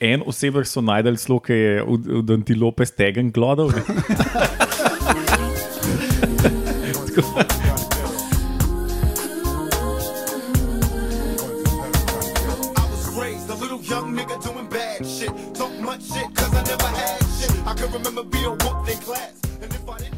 en 0.00 0.22
osebek 0.26 0.66
so 0.66 0.80
najdel 0.80 1.16
celo, 1.20 1.38
ki 1.44 1.52
je 1.52 1.82
od, 1.84 2.08
od 2.22 2.30
antilope 2.30 2.86
stegen 2.86 3.32
didn't 3.32 4.10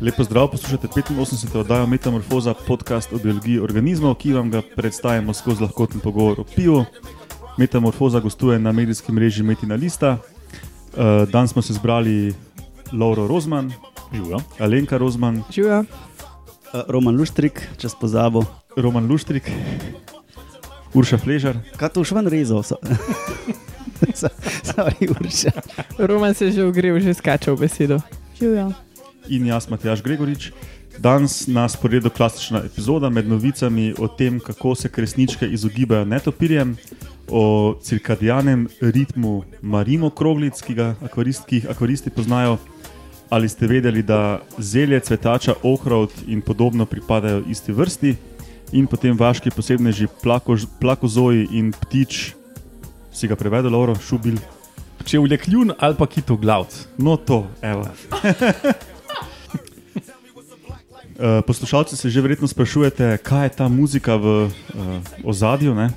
Lepo 0.02 0.24
zdrav, 0.24 0.48
poslušate 0.50 0.88
85. 0.88 1.58
oddajo 1.58 1.86
Metamorfoza, 1.86 2.54
podcast 2.66 3.12
o 3.12 3.18
biologiji 3.22 3.58
organizmov, 3.58 4.14
ki 4.14 4.32
vam 4.32 4.50
ga 4.50 4.62
predstavimo 4.76 5.34
skozi 5.34 5.62
lahkoten 5.62 6.00
pogovor 6.00 6.40
o 6.40 6.44
pivu. 6.44 6.84
Metamorfoza 7.58 8.20
gostuje 8.20 8.58
na 8.58 8.72
medijskem 8.72 9.14
mreži 9.14 9.42
Metina 9.42 9.74
Lista. 9.74 10.18
Uh, 10.92 11.28
danes 11.30 11.50
smo 11.50 11.62
se 11.62 11.72
zbrali 11.72 12.34
Lauro 12.92 13.26
Rozman, 13.26 13.72
Živijo. 14.14 14.38
Alenka 14.58 14.98
Rozman, 14.98 15.42
Živijo. 15.50 15.80
Uh, 15.80 15.86
Roman 16.88 17.16
Luštrik, 17.16 17.68
če 17.78 17.88
si 17.88 17.96
pozabil. 18.00 18.42
Roman 18.76 19.06
Luštrik, 19.06 19.50
Urša 20.94 21.18
Fležar, 21.18 21.56
Kaj 21.76 21.88
to 21.88 22.00
už 22.00 22.12
ven 22.12 22.26
rezal? 22.26 22.62
So- 24.14 24.32
Sorry, 24.64 25.06
Urša. 25.08 25.50
Roman 25.98 26.34
se 26.34 26.44
je 26.44 26.52
že 26.52 26.64
ogrel, 26.64 27.00
že 27.00 27.14
skače 27.14 27.52
v 27.52 27.56
besedo. 27.60 27.98
Živijo. 28.38 28.72
in 29.28 29.46
jaz, 29.46 29.68
Matjaš 29.70 30.02
Gregorič. 30.02 30.50
Danes 30.98 31.46
nas 31.46 31.76
poredo 31.76 32.10
klasična 32.10 32.58
epizoda 32.66 33.08
med 33.08 33.28
novicami 33.28 33.94
o 33.98 34.08
tem, 34.08 34.40
kako 34.40 34.74
se 34.74 34.88
kresničke 34.88 35.46
izogibajo 35.48 36.04
netopirjem, 36.04 36.76
o 37.30 37.74
cirkadijanem 37.82 38.66
ritmu 38.80 39.42
marimo 39.62 40.10
kroglic, 40.10 40.60
ki 40.62 40.74
ga 40.74 40.94
akvarist, 41.04 41.46
ki 41.46 41.60
jih 41.62 41.70
akvaristi 41.70 42.10
poznajo. 42.10 42.58
Ali 43.32 43.48
ste 43.48 43.66
vedeli, 43.66 44.02
da 44.02 44.42
zelje, 44.58 45.00
cvetača, 45.00 45.54
ohrovt 45.62 46.26
in 46.26 46.42
podobno 46.44 46.84
pripadajo 46.86 47.44
isti 47.48 47.72
vrsti, 47.72 48.16
in 48.72 48.86
potem 48.88 49.16
vaški 49.16 49.52
posebneži 49.52 50.08
plakož, 50.22 50.66
plakozoji 50.80 51.48
in 51.52 51.72
ptič, 51.72 52.32
si 53.12 53.28
ga 53.28 53.36
prevedel, 53.36 53.72
Lauro, 53.72 53.94
šubil. 53.96 54.36
Če 55.04 55.16
je 55.16 55.24
vlekljun 55.24 55.74
ali 55.78 55.98
pa 55.98 56.06
kito 56.06 56.36
glavc. 56.40 56.76
No, 56.96 57.16
to, 57.16 57.46
evo. 57.60 57.88
Uh, 61.18 61.40
poslušalci 61.48 61.96
se 61.96 62.10
že 62.10 62.20
verjetno 62.20 62.48
sprašujete, 62.48 63.18
kaj 63.22 63.44
je 63.46 63.56
ta 63.56 63.68
muzika 63.68 64.16
v 64.16 64.46
uh, 64.46 64.52
ozadju. 65.24 65.74
Ne? 65.74 65.90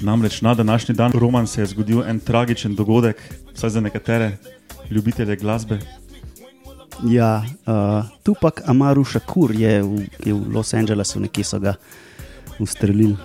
Namreč 0.00 0.40
na 0.40 0.54
današnji 0.54 0.94
dan 0.94 1.12
Roman 1.12 1.46
se 1.46 1.60
je 1.60 1.66
zgodil 1.66 2.02
en 2.02 2.20
tragičen 2.20 2.74
dogodek, 2.74 3.16
vsaj 3.54 3.70
za 3.70 3.80
nekatere 3.80 4.36
ljubitelje 4.90 5.36
glasbe. 5.36 5.78
Ja, 7.04 7.44
uh, 7.66 8.04
Tupac 8.22 8.54
Amaru 8.64 9.04
Shakur 9.04 9.54
je 9.54 9.82
v, 9.82 10.06
je 10.26 10.34
v 10.34 10.54
Los 10.54 10.74
Angelesu, 10.74 11.20
nekje 11.20 11.44
so 11.44 11.58
ga 11.58 11.74
ustrelili. 12.58 13.16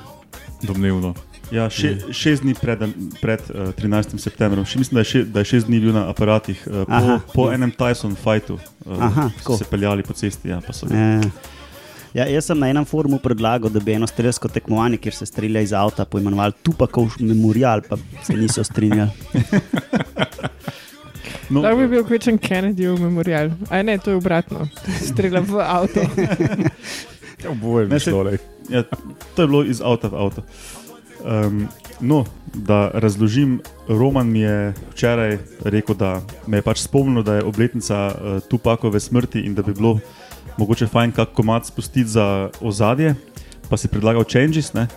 Domnevno. 0.63 1.13
Ja, 1.51 1.67
še, 1.69 1.97
šest 2.15 2.41
dni 2.41 2.55
pred, 2.57 2.81
pred 3.21 3.41
uh, 3.51 3.69
13. 3.77 4.17
septembrom, 4.21 4.65
še 4.65 4.79
mislim, 4.81 4.97
da 4.97 5.03
je, 5.03 5.09
še, 5.11 5.23
da 5.29 5.43
je 5.43 5.51
šest 5.51 5.67
dni 5.67 5.79
bil 5.83 5.93
na 5.93 6.07
aparatih, 6.09 6.61
uh, 6.67 6.85
Aha. 6.87 7.19
po, 7.25 7.33
po 7.33 7.49
enem 7.53 7.73
Tyson 7.75 8.15
fightu, 8.17 8.57
uh, 8.57 9.03
Aha, 9.09 9.29
so 9.43 9.59
se 9.59 9.67
peljali 9.69 10.03
po 10.07 10.15
cesti. 10.17 10.49
Ja, 10.49 10.61
pa 10.65 10.73
so 10.73 10.89
ga 10.89 10.95
Ja. 10.95 11.19
Ja, 12.15 12.23
jaz 12.31 12.45
sem 12.47 12.59
na 12.59 12.69
enem 12.71 12.85
forumu 12.87 13.17
predlagal, 13.19 13.67
da 13.69 13.81
bi 13.83 13.91
eno 13.91 14.07
strelsko 14.07 14.47
tekmovanje, 14.47 14.97
kjer 15.03 15.17
se 15.17 15.25
strelja 15.27 15.59
iz 15.65 15.73
avta, 15.75 16.05
poimenovali 16.07 16.55
Tupakov 16.63 17.17
memorial, 17.19 17.81
pa 17.89 17.97
se 18.23 18.37
niso 18.39 18.63
strinjali. 18.63 19.11
No, 21.49 21.61
Lahko 21.61 21.77
bi 21.77 21.87
bil 21.91 22.01
kvečen 22.07 22.39
Kennedyjev 22.41 22.95
memorial. 22.97 23.51
A 23.69 23.83
ne, 23.85 23.99
to 24.01 24.09
je 24.09 24.17
obratno. 24.17 24.63
Strela 24.97 25.43
v 25.45 25.59
avto. 25.61 26.01
Ja, 27.45 27.51
boje 27.53 27.85
Ne, 27.91 27.99
šlo. 28.01 28.23
lej. 28.25 28.39
Ja, 28.73 28.81
to 29.35 29.43
je 29.43 29.47
bilo 29.47 29.61
iz 29.61 29.77
avta 29.77 30.09
v 30.09 30.17
avto. 30.17 30.41
Um, 31.21 31.67
no, 32.01 32.23
da 32.55 32.89
razložim, 32.93 33.59
Roman 33.87 34.25
mi 34.25 34.41
je 34.41 34.73
včeraj 34.95 35.37
rekel, 35.69 35.93
da 35.95 36.21
me 36.47 36.57
je 36.57 36.65
pač 36.65 36.81
spomnil, 36.87 37.21
da 37.21 37.35
je 37.37 37.45
obletnica 37.45 37.99
uh, 38.09 38.41
Tupakove 38.49 38.99
smrti 38.99 39.45
in 39.45 39.53
da 39.53 39.61
bi 39.61 39.77
bilo 39.77 39.99
mogoče 40.57 40.87
fajn 40.87 41.11
kak 41.15 41.33
komat 41.35 41.65
spustiti 41.65 42.09
za 42.09 42.49
ozadje, 42.61 43.15
pa 43.69 43.77
si 43.77 43.87
predlagal 43.87 44.23
Changes. 44.23 44.73
Ne? 44.73 44.87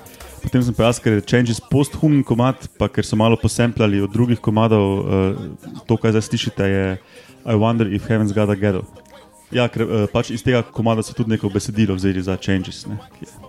Potem 0.42 0.62
sem 0.62 0.74
pa 0.74 0.88
jaz, 0.88 1.00
ker 1.02 1.18
je 1.18 1.26
Changes 1.26 1.60
posthumen 1.60 2.22
komat, 2.22 2.68
pa 2.78 2.88
ker 2.88 3.06
so 3.06 3.18
malo 3.18 3.36
posempljali 3.36 4.00
od 4.06 4.12
drugih 4.12 4.38
komadov, 4.40 4.86
uh, 4.98 5.82
to, 5.86 5.98
kar 5.98 6.14
zdaj 6.14 6.28
slišite, 6.30 6.68
je 6.68 6.86
I 7.48 7.54
wonder 7.54 7.88
if 7.88 8.06
heaven's 8.06 8.34
got 8.34 8.50
a 8.50 8.54
ghetto. 8.54 8.84
Ja, 9.50 9.68
ker 9.72 9.82
uh, 9.82 10.06
pač 10.12 10.30
iz 10.30 10.44
tega 10.44 10.62
komada 10.62 11.02
so 11.02 11.16
tudi 11.16 11.34
neko 11.34 11.50
besedilo 11.50 11.96
vzeli 11.96 12.22
za 12.22 12.36
Changes, 12.36 12.84
ne, 12.86 13.00
je 13.20 13.47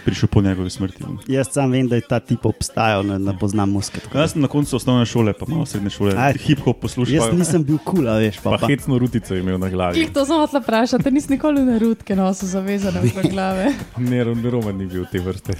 prišel 0.00 0.28
po 0.28 0.40
njegovi 0.40 0.70
smrti. 0.70 1.04
Jaz 1.26 1.48
sam 1.48 1.70
vem, 1.70 1.88
da 1.88 1.96
je 1.96 2.02
ta 2.02 2.20
tip 2.20 2.44
obstajal, 2.44 3.02
ne, 3.02 3.18
ne 3.18 3.34
poznam 3.34 3.70
muske. 3.70 4.00
Jaz 4.10 4.32
sem 4.32 4.40
na 4.40 4.48
koncu 4.48 4.76
osnovne 4.76 5.04
šole, 5.04 5.32
pa 5.32 5.46
malo 5.46 5.66
srednje 5.66 5.90
šole, 5.90 6.14
hip-hop 6.38 6.80
poslušal. 6.80 7.14
Jaz 7.14 7.28
nisem 7.32 7.62
bil 7.62 7.78
kul, 7.78 8.00
cool, 8.00 8.10
veš, 8.18 8.38
pa, 8.38 8.50
Pa 8.50 8.58
pa. 8.58 8.66
hecno 8.66 8.98
rutico 8.98 9.34
imel 9.34 9.58
na 9.58 9.68
glavi. 9.68 9.94
Klik 9.96 10.12
to 10.12 10.24
sem 10.24 10.36
hotel 10.36 10.60
vprašati, 10.60 11.10
nisi 11.10 11.30
nikoli 11.30 11.62
na 11.62 11.78
rutke 11.78 12.14
nosil 12.14 12.48
zavezane 12.48 13.00
v 13.00 13.28
glave. 13.30 13.70
Ne, 13.98 14.24
Rom- 14.24 14.46
Roman 14.46 14.76
ni 14.76 14.86
bil 14.86 15.06
te 15.06 15.20
vrste. 15.20 15.54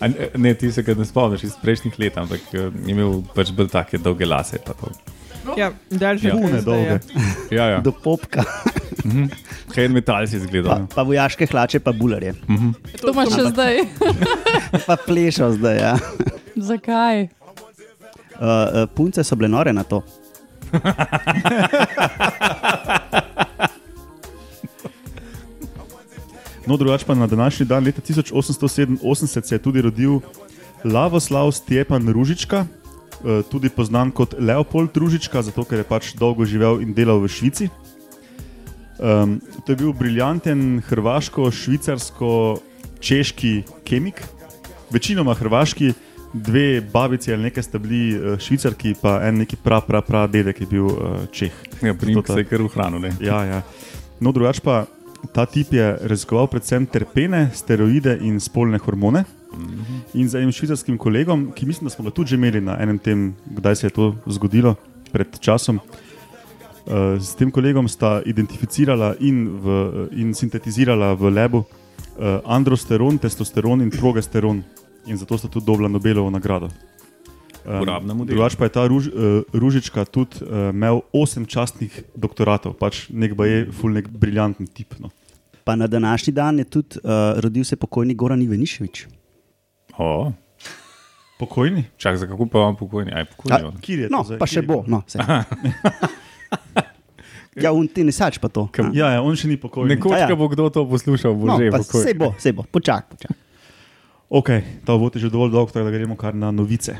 A 0.00 0.08
Ne, 0.08 0.28
ne, 0.34 0.54
ti 0.54 0.72
se 0.72 0.82
ga 0.82 0.94
ne 0.94 1.04
spomniš 1.04 1.42
iz 1.44 1.52
prejšnjih 1.62 1.98
let, 1.98 2.14
ampak 2.16 2.40
eh, 2.52 2.58
je 2.58 2.70
imel 2.88 3.20
pač 3.34 3.50
bolj 3.50 3.68
take 3.68 3.98
dolge 3.98 4.24
lase. 4.24 4.56
Ja, 5.56 5.70
daljše 5.90 6.28
Ja. 6.28 6.34
Pune 6.34 6.48
zdaj, 6.56 6.64
dolge. 6.64 6.88
ja. 6.88 6.98
Ja, 7.52 7.64
ja. 7.66 7.80
Do 7.86 7.92
popka, 7.94 8.44
Head 9.74 9.90
metal 9.94 10.26
si 10.26 10.36
pa, 10.36 10.44
izgledal. 10.44 10.86
pa 10.94 11.02
vojaške 11.02 11.46
hlače, 11.46 11.80
pa 11.80 11.92
bularje. 11.92 12.34
To 13.00 13.12
imaš 13.12 13.28
še 13.34 13.44
zdaj. 13.52 13.74
Pa 14.86 14.96
plešo 14.96 15.52
zdaj. 15.58 15.76
Ja. 15.78 15.94
Zakaj? 16.56 17.24
Uh, 17.24 17.28
uh, 18.40 18.88
punce 18.94 19.24
so 19.24 19.36
bile 19.36 19.48
nore 19.52 19.72
na 19.72 19.84
to. 19.84 20.02
No, 26.70 26.76
drugače 26.76 27.04
pa 27.06 27.14
na 27.14 27.26
današnji 27.26 27.66
dan, 27.66 27.84
leta 27.84 28.00
1887, 28.00 29.42
se 29.42 29.54
je 29.54 29.58
tudi 29.58 29.82
rodil 29.82 30.20
Lavoslav 30.84 31.52
Stjepan 31.52 32.08
Ružička, 32.08 32.66
eh, 33.24 33.42
tudi 33.50 33.70
znan 33.78 34.10
kot 34.10 34.34
Leopold 34.38 34.96
Ružička, 34.96 35.42
zato 35.42 35.64
ker 35.64 35.78
je 35.78 35.84
pač 35.84 36.14
dolgo 36.14 36.44
živel 36.44 36.80
in 36.80 36.94
delal 36.94 37.18
v 37.18 37.28
Švici. 37.28 37.68
Um, 39.00 39.40
to 39.64 39.72
je 39.72 39.76
bil 39.76 39.92
briljanten 39.96 40.82
hrvaško-švicarsko-češki 40.88 43.62
kemik, 43.84 44.22
večinoma 44.92 45.34
hrvaški, 45.34 45.92
dve 46.32 46.80
babici 46.80 47.32
ali 47.32 47.42
nekaj 47.42 47.62
sta 47.62 47.78
bili 47.78 48.18
uh, 48.18 48.38
švicarki, 48.38 48.94
pa 49.02 49.20
en 49.24 49.34
neki 49.40 49.56
prav, 49.56 49.80
prav, 49.86 50.02
prav 50.04 50.30
dedek 50.30 50.60
je 50.60 50.66
bil 50.66 50.84
uh, 50.84 50.92
Čeh. 51.32 51.52
Ja, 51.82 51.94
pri 51.94 52.06
njih 52.06 52.16
Zato 52.16 52.34
se 52.34 52.40
je 52.40 52.44
kar. 52.44 52.60
Ne? 53.00 53.12
Ja, 53.20 53.44
ja. 53.44 53.62
No, 54.20 54.32
drugače 54.32 54.60
pa 54.64 54.84
ta 55.32 55.46
tip 55.46 55.72
je 55.72 55.98
raziskoval 56.02 56.46
predvsem 56.46 56.86
terpene, 56.86 57.50
steroide 57.54 58.18
in 58.20 58.40
spolne 58.40 58.78
hormone. 58.78 59.24
In 60.14 60.28
za 60.28 60.38
enim 60.38 60.52
švicarskim 60.52 60.98
kolegom, 60.98 61.52
ki 61.56 61.66
mislim, 61.66 61.88
da 61.88 61.94
smo 61.94 62.04
ga 62.04 62.10
tudi 62.10 62.28
že 62.28 62.36
imeli 62.36 62.60
na 62.60 62.76
enem 62.82 62.98
tem, 62.98 63.34
kdaj 63.46 63.76
se 63.76 63.86
je 63.86 63.90
to 63.90 64.16
zgodilo, 64.26 64.74
pred 65.12 65.38
časom. 65.40 65.76
Uh, 65.76 65.82
s 67.20 67.34
tem 67.38 67.50
kolegom 67.50 67.88
sta 67.88 68.18
identificirala 68.26 69.14
in, 69.20 69.46
v, 69.62 69.66
in 70.18 70.34
sintetizirala 70.34 71.14
v 71.14 71.30
lebu 71.30 71.62
uh, 71.62 72.40
androsteron, 72.44 73.18
testosteron 73.18 73.82
in 73.82 73.90
progesteron. 73.90 74.62
In 75.06 75.16
zato 75.16 75.38
sta 75.38 75.48
tudi 75.48 75.66
dobila 75.66 75.88
Nobelovo 75.88 76.30
nagrado. 76.30 76.68
Um, 77.64 78.26
drugače 78.26 78.56
pa 78.56 78.64
je 78.64 78.72
ta 78.72 78.86
ruž, 78.88 79.06
uh, 79.08 79.44
Ružička 79.52 80.04
tudi 80.04 80.42
uh, 80.42 80.70
imel 80.72 81.02
osem 81.12 81.46
častnih 81.46 81.92
doktoratov, 82.16 82.74
pač 82.80 83.06
nek 83.12 83.36
pa 83.36 83.46
je 83.46 83.66
ful 83.72 83.92
nek 83.92 84.08
briljanten 84.08 84.66
tip. 84.66 84.96
No. 84.98 85.12
Pa 85.64 85.76
na 85.76 85.86
današnji 85.86 86.32
dan 86.32 86.58
je 86.58 86.64
tudi 86.64 86.98
uh, 87.04 87.36
rodil 87.40 87.64
se 87.64 87.76
pokojni 87.76 88.14
Goran 88.14 88.42
Ivaniševič. 88.42 89.06
O, 89.98 90.32
Pokojni? 91.40 91.84
čak, 91.96 92.16
za 92.16 92.26
kako 92.26 92.46
pa 92.46 92.58
vam 92.58 92.76
pokojni? 92.76 93.12
Aj, 93.12 93.24
pokojni. 93.24 93.64
on. 93.64 93.76
Kjer 93.80 93.98
je 93.98 94.08
No, 94.12 94.24
pa 94.38 94.46
še 94.46 94.62
bo. 94.62 94.84
No. 94.88 95.02
ja, 97.56 97.72
un 97.72 97.88
ti 97.88 98.02
ne 98.02 98.12
sač 98.12 98.38
pa 98.38 98.48
to. 98.48 98.68
Kam- 98.68 98.92
Ja, 98.92 99.10
ja, 99.10 99.20
on 99.20 99.34
še 99.34 99.46
ni 99.46 99.56
pokojni. 99.56 99.92
Nekoč, 99.92 100.12
A 100.12 100.18
ja. 100.20 100.28
ko 100.28 100.36
bo 100.36 100.48
kdo 100.48 100.68
to 100.68 100.84
poslušal, 100.84 101.34
bo 101.34 101.46
No, 101.46 101.56
že 101.56 101.70
pa 101.70 101.78
pokojni. 101.78 102.04
se 102.04 102.14
bo, 102.14 102.28
se 102.38 102.52
bo, 102.52 102.62
počak, 102.64 103.08
počak. 103.08 103.34
Ok, 104.30 104.48
ta 104.84 104.94
vod 104.94 105.10
je 105.12 105.20
že 105.20 105.28
dovolj 105.28 105.50
dolg, 105.50 105.68
tako 105.68 105.84
da 105.84 105.90
gremo 105.90 106.14
kar 106.14 106.30
na 106.32 106.50
novice. 106.50 106.94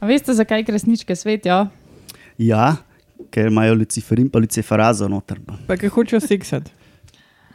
A 0.00 0.06
veste, 0.06 0.34
zakaj 0.34 0.64
kresničke 0.64 1.16
svetijo? 1.16 1.66
Ja, 2.38 2.76
ker 3.30 3.46
imajo 3.46 3.74
luciferin 3.74 4.28
pa 4.30 4.38
luciferazo 4.38 5.08
noter. 5.08 5.40
Pa 5.66 5.76
ki 5.76 5.90
hočejo 5.90 6.20
seksati. 6.22 6.70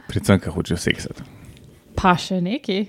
Predvsem, 0.09 0.39
ker 0.39 0.51
hočejo 0.51 0.77
seksati. 0.79 1.23
Pa 1.95 2.15
še 2.19 2.41
nekaj. 2.43 2.83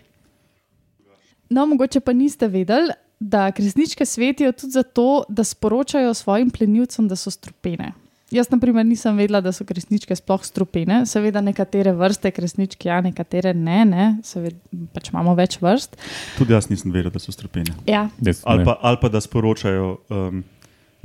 No, 1.55 1.67
mogoče 1.71 2.01
pa 2.01 2.13
niste 2.13 2.49
vedeli, 2.51 2.91
da 3.21 3.53
kresničke 3.53 4.05
svetijo 4.07 4.53
tudi 4.53 4.73
zato, 4.73 5.23
da 5.29 5.45
sporočajo 5.45 6.15
svojim 6.15 6.51
plenilcem, 6.51 7.09
da 7.09 7.17
so 7.17 7.31
strupene. 7.31 7.93
Jaz, 8.35 8.49
na 8.51 8.59
primer, 8.59 8.87
nisem 8.87 9.15
vedela, 9.17 9.39
da 9.41 9.53
so 9.55 9.63
kresničke 9.65 10.17
sploh 10.19 10.43
strupene. 10.43 11.05
Seveda, 11.07 11.39
nekatere 11.45 11.93
vrste 11.95 12.33
kresničk, 12.35 12.89
ja, 12.89 12.99
nekatere 13.05 13.53
ne, 13.55 13.85
ne. 13.87 14.07
Seveda, 14.27 14.59
pač 14.97 15.13
imamo 15.13 15.37
več 15.39 15.61
vrst. 15.63 15.95
Tudi 16.41 16.57
jaz 16.57 16.67
nisem 16.73 16.91
vedel, 16.91 17.13
da 17.15 17.23
so 17.23 17.33
strupene. 17.33 17.77
Ja, 17.87 18.09
Jaz 18.19 18.43
Ali 18.51 18.65
ne. 18.65 18.67
pa, 18.67 18.79
ali 18.83 18.99
pa 19.01 19.13
da 19.15 19.23
sporočajo 19.23 19.93
um, 20.11 20.43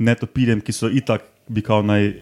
netopirjem, 0.02 0.64
ki 0.66 0.74
so 0.74 0.90
itak 0.90 1.29
bi 1.50 1.62
kao 1.62 1.82
naj 1.82 2.08
uh, 2.08 2.14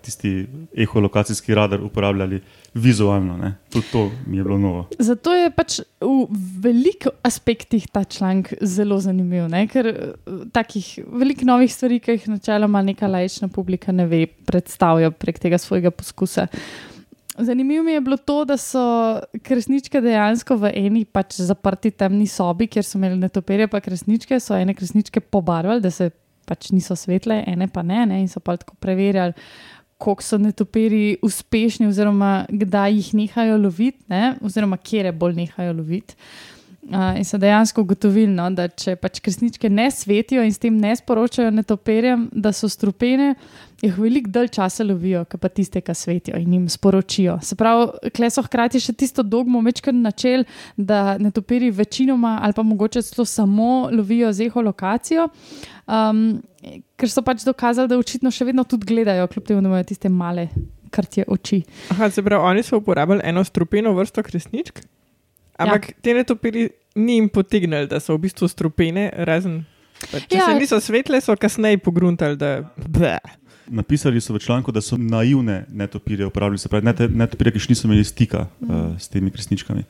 tisti 0.00 0.46
eholokacijski 0.76 1.54
radar 1.54 1.82
uporabljali 1.84 2.40
vizualno. 2.74 3.52
Tudi 3.72 3.86
to 3.92 4.10
mi 4.26 4.36
je 4.36 4.44
bilo 4.44 4.58
novo. 4.58 4.86
Zato 4.98 5.34
je 5.34 5.50
pač 5.50 5.80
v 6.00 6.26
veliko 6.62 7.12
aspektih 7.22 7.86
ta 7.92 8.04
članek 8.04 8.54
zelo 8.60 9.00
zanimiv, 9.00 9.48
ne? 9.52 9.66
ker 9.68 9.86
eh, 9.86 10.14
takih 10.52 10.88
veliko 11.12 11.44
novih 11.44 11.72
stvari, 11.72 12.00
ki 12.00 12.16
jih 12.16 12.30
načeloma 12.32 12.82
neka 12.82 13.10
laična 13.12 13.48
publika 13.52 13.92
ne 13.92 14.06
ve, 14.08 14.24
predstavijo 14.26 15.10
prek 15.10 15.38
tega 15.38 15.58
svojega 15.58 15.90
poskusa. 15.90 16.46
Zanimivo 17.38 17.84
mi 17.84 17.92
je 17.92 18.00
bilo 18.00 18.16
to, 18.16 18.44
da 18.44 18.56
so 18.56 18.80
kresničke 19.42 20.00
dejansko 20.00 20.56
v 20.56 20.72
eni 20.74 21.04
pač 21.04 21.40
zaprti 21.40 21.90
temni 21.90 22.26
sobi, 22.26 22.66
kjer 22.68 22.84
so 22.84 22.98
imeli 22.98 23.16
netopirje, 23.20 23.68
pa 23.72 23.80
kresničke, 23.80 24.40
so 24.40 24.56
ene 24.56 24.74
kresničke 24.76 25.20
pobarvali, 25.20 25.80
da 25.80 25.90
se 25.90 26.10
pač 26.52 26.70
niso 26.74 26.96
svetle, 26.98 27.40
ene 27.48 27.68
pa 27.72 27.84
ne, 27.86 28.04
ne 28.12 28.20
in 28.20 28.28
so 28.28 28.42
pa 28.44 28.58
tako 28.60 28.76
preverjali, 28.80 29.34
koliko 30.02 30.26
so 30.26 30.38
netopiri 30.42 31.16
uspešni, 31.24 31.88
oziroma 31.88 32.32
kdaj 32.50 32.96
jih 32.98 33.12
nehajo 33.20 33.58
loviti, 33.62 34.02
ne, 34.12 34.34
oziroma 34.44 34.76
kje 34.76 35.12
bolj 35.16 35.38
nehajo 35.44 35.76
loviti. 35.78 36.18
Uh, 36.92 37.16
in 37.16 37.24
so 37.24 37.38
dejansko 37.40 37.80
ugotovili, 37.86 38.28
no, 38.34 38.50
da 38.52 38.66
če 38.68 38.98
pač 39.00 39.22
kresničke 39.24 39.70
ne 39.72 39.86
svetijo 39.90 40.42
in 40.44 40.52
s 40.52 40.60
tem 40.60 40.76
ne 40.76 40.90
sporočajo 40.96 41.48
netopirjem, 41.54 42.26
da 42.36 42.52
so 42.52 42.68
strupene, 42.68 43.30
jih 43.80 43.96
veliko 43.96 44.28
dalj 44.34 44.50
časa 44.52 44.84
lovijo, 44.84 45.22
kot 45.24 45.40
pa 45.40 45.48
tiste, 45.48 45.80
ki 45.80 45.94
svetijo 45.96 46.36
in 46.36 46.52
jim 46.52 46.66
sporočijo. 46.68 47.38
Se 47.42 47.56
pravi, 47.56 48.10
kle 48.12 48.28
so 48.30 48.44
hkrati 48.44 48.82
še 48.82 48.92
tisto 48.98 49.24
dogmo 49.24 49.62
večkrat 49.64 49.96
načel, 49.96 50.44
da 50.76 51.16
netopiri 51.16 51.72
večinoma 51.72 52.36
ali 52.44 52.52
pa 52.52 52.62
mogoče 52.66 53.02
celo 53.08 53.24
samo 53.24 53.88
lovijo 53.92 54.32
z 54.32 54.50
eholokacijo. 54.50 55.30
Um, 55.88 56.42
ker 57.00 57.10
so 57.10 57.24
pač 57.24 57.42
dokazali, 57.48 57.88
da 57.88 57.98
očitno 57.98 58.30
še 58.30 58.46
vedno 58.52 58.68
tudi 58.68 58.92
gledajo, 58.92 59.26
kljub 59.32 59.48
temu, 59.48 59.64
da 59.64 59.72
imajo 59.72 59.88
tiste 59.88 60.12
male 60.12 60.50
krtje 60.92 61.24
oči. 61.28 61.62
Aha, 61.96 62.10
se 62.12 62.22
pravi, 62.22 62.52
oni 62.52 62.62
so 62.62 62.78
uporabljali 62.78 63.24
eno 63.24 63.44
strupeno 63.44 63.94
vrsto 63.96 64.22
kresničk, 64.22 64.84
ampak 65.66 65.90
ja. 65.90 65.98
te 66.02 66.14
netopiri 66.14 66.68
ni 66.94 67.18
jim 67.18 67.28
potegnili, 67.32 67.88
da 67.88 68.00
so 68.00 68.16
v 68.16 68.26
bistvu 68.26 68.48
strupene, 68.48 69.08
razen. 69.28 69.62
pač 70.10 70.26
Če 70.28 70.40
ja. 70.40 70.48
Se 70.50 70.56
niso 70.58 70.80
svetle, 70.82 71.20
so 71.24 71.36
kasneje 71.38 71.80
pogruntali, 71.82 72.36
da 72.36 72.58
bleh. 72.76 73.38
Napisali 73.72 74.20
so 74.20 74.34
v 74.34 74.42
članku, 74.42 74.72
da 74.74 74.82
so 74.82 74.98
naivne 74.98 75.62
netopirje 75.70 76.26
uporabljali, 76.26 76.58
se 76.58 76.68
pravi, 76.68 76.86
net- 76.90 77.14
netopirje, 77.14 77.54
ki 77.54 77.62
še 77.62 77.72
niso 77.72 77.88
imeli 77.88 78.04
stika 78.04 78.46
uh, 78.48 78.92
s 78.98 79.08
temi 79.08 79.30
kresničkami. 79.30 79.86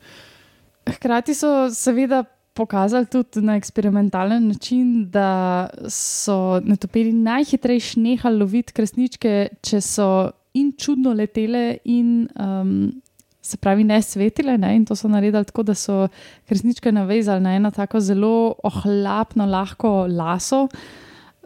Hkrati 0.93 1.33
so 1.35 1.49
seveda 1.73 2.23
pokazali 2.53 3.09
tudi 3.09 3.41
na 3.41 3.55
eksperimentalen 3.57 4.47
način, 4.47 5.09
da 5.09 5.69
so 5.89 6.61
netopiri 6.63 7.13
najhitreje 7.13 7.97
nehali 7.97 8.39
loviti 8.39 8.73
kresničke, 8.73 9.33
če 9.65 9.81
so 9.81 10.09
in 10.53 10.71
čudno 10.77 11.13
letele, 11.17 11.79
in 11.89 12.27
um, 12.37 12.91
se 13.43 13.57
pravi, 13.57 13.83
ne 13.83 14.01
svetile. 14.01 14.57
Ne? 14.57 14.75
In 14.75 14.85
to 14.85 14.95
so 14.95 15.07
naredili 15.11 15.45
tako, 15.45 15.63
da 15.63 15.75
so 15.75 16.07
kresničke 16.47 16.91
navezali 16.91 17.43
na 17.43 17.55
eno 17.55 17.71
tako 17.71 17.99
zelo 17.99 18.55
ohlapno, 18.63 19.45
lahko 19.45 20.07
laso. 20.07 20.67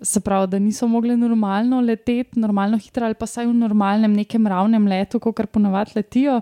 Se 0.01 0.21
pravi, 0.21 0.47
da 0.47 0.59
niso 0.59 0.87
mogli 0.87 1.17
normalno 1.17 1.81
leteti, 1.81 2.39
normalno 2.39 2.77
hitro 2.77 3.05
ali 3.05 3.17
pa 3.17 3.25
vsaj 3.25 3.47
v 3.49 3.53
normalnem, 3.53 4.13
nekem 4.13 4.47
ravnem 4.47 4.85
letu, 4.87 5.19
kot 5.19 5.35
kar 5.35 5.47
ponavadi 5.49 5.97
letijo. 5.97 6.41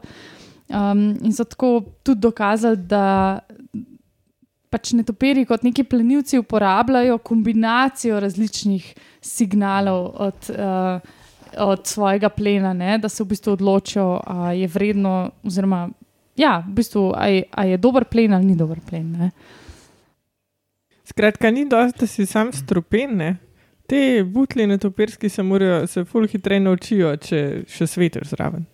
Um, 0.67 1.13
in 1.23 1.31
so 1.31 1.45
tako 1.47 1.83
tudi 2.03 2.19
dokazali, 2.19 2.77
da 2.89 3.39
pač 4.69 4.91
netopiri 4.97 5.45
kot 5.47 5.63
neki 5.63 5.85
plenilci 5.87 6.41
uporabljajo 6.41 7.21
kombinacijo 7.23 8.19
različnih 8.19 8.89
signalov 9.23 10.09
od, 10.25 10.49
uh, 10.51 11.13
od 11.57 11.87
svojega 11.87 12.29
plena, 12.29 12.73
ne? 12.73 12.97
da 12.97 13.09
se 13.09 13.23
v 13.23 13.27
bistvu 13.27 13.53
odločijo, 13.53 14.19
ali 14.25 14.59
je 14.59 14.67
vredno, 14.67 15.31
oziroma 15.43 15.89
ja, 16.35 16.63
v 16.67 16.73
bistvu, 16.73 17.13
ali 17.15 17.43
je 17.71 17.77
dober 17.77 18.05
plen 18.05 18.33
ali 18.33 18.45
ni 18.45 18.55
dober 18.55 18.79
plen. 18.89 19.11
Ne? 19.11 19.31
Skratka, 21.05 21.51
ni 21.51 21.67
dosti, 21.69 21.99
da 21.99 22.07
si 22.07 22.25
sam 22.25 22.53
strupen. 22.53 23.17
Ne? 23.17 23.35
Te 23.87 24.23
butli 24.23 24.67
netopirski 24.67 25.29
se 25.29 25.43
morajo, 25.43 25.87
se 25.87 26.03
ful 26.05 26.27
hitreje 26.27 26.59
naučijo, 26.59 27.11
če 27.17 27.41
še 27.69 27.87
svetiš 27.87 28.31
zraven. 28.33 28.65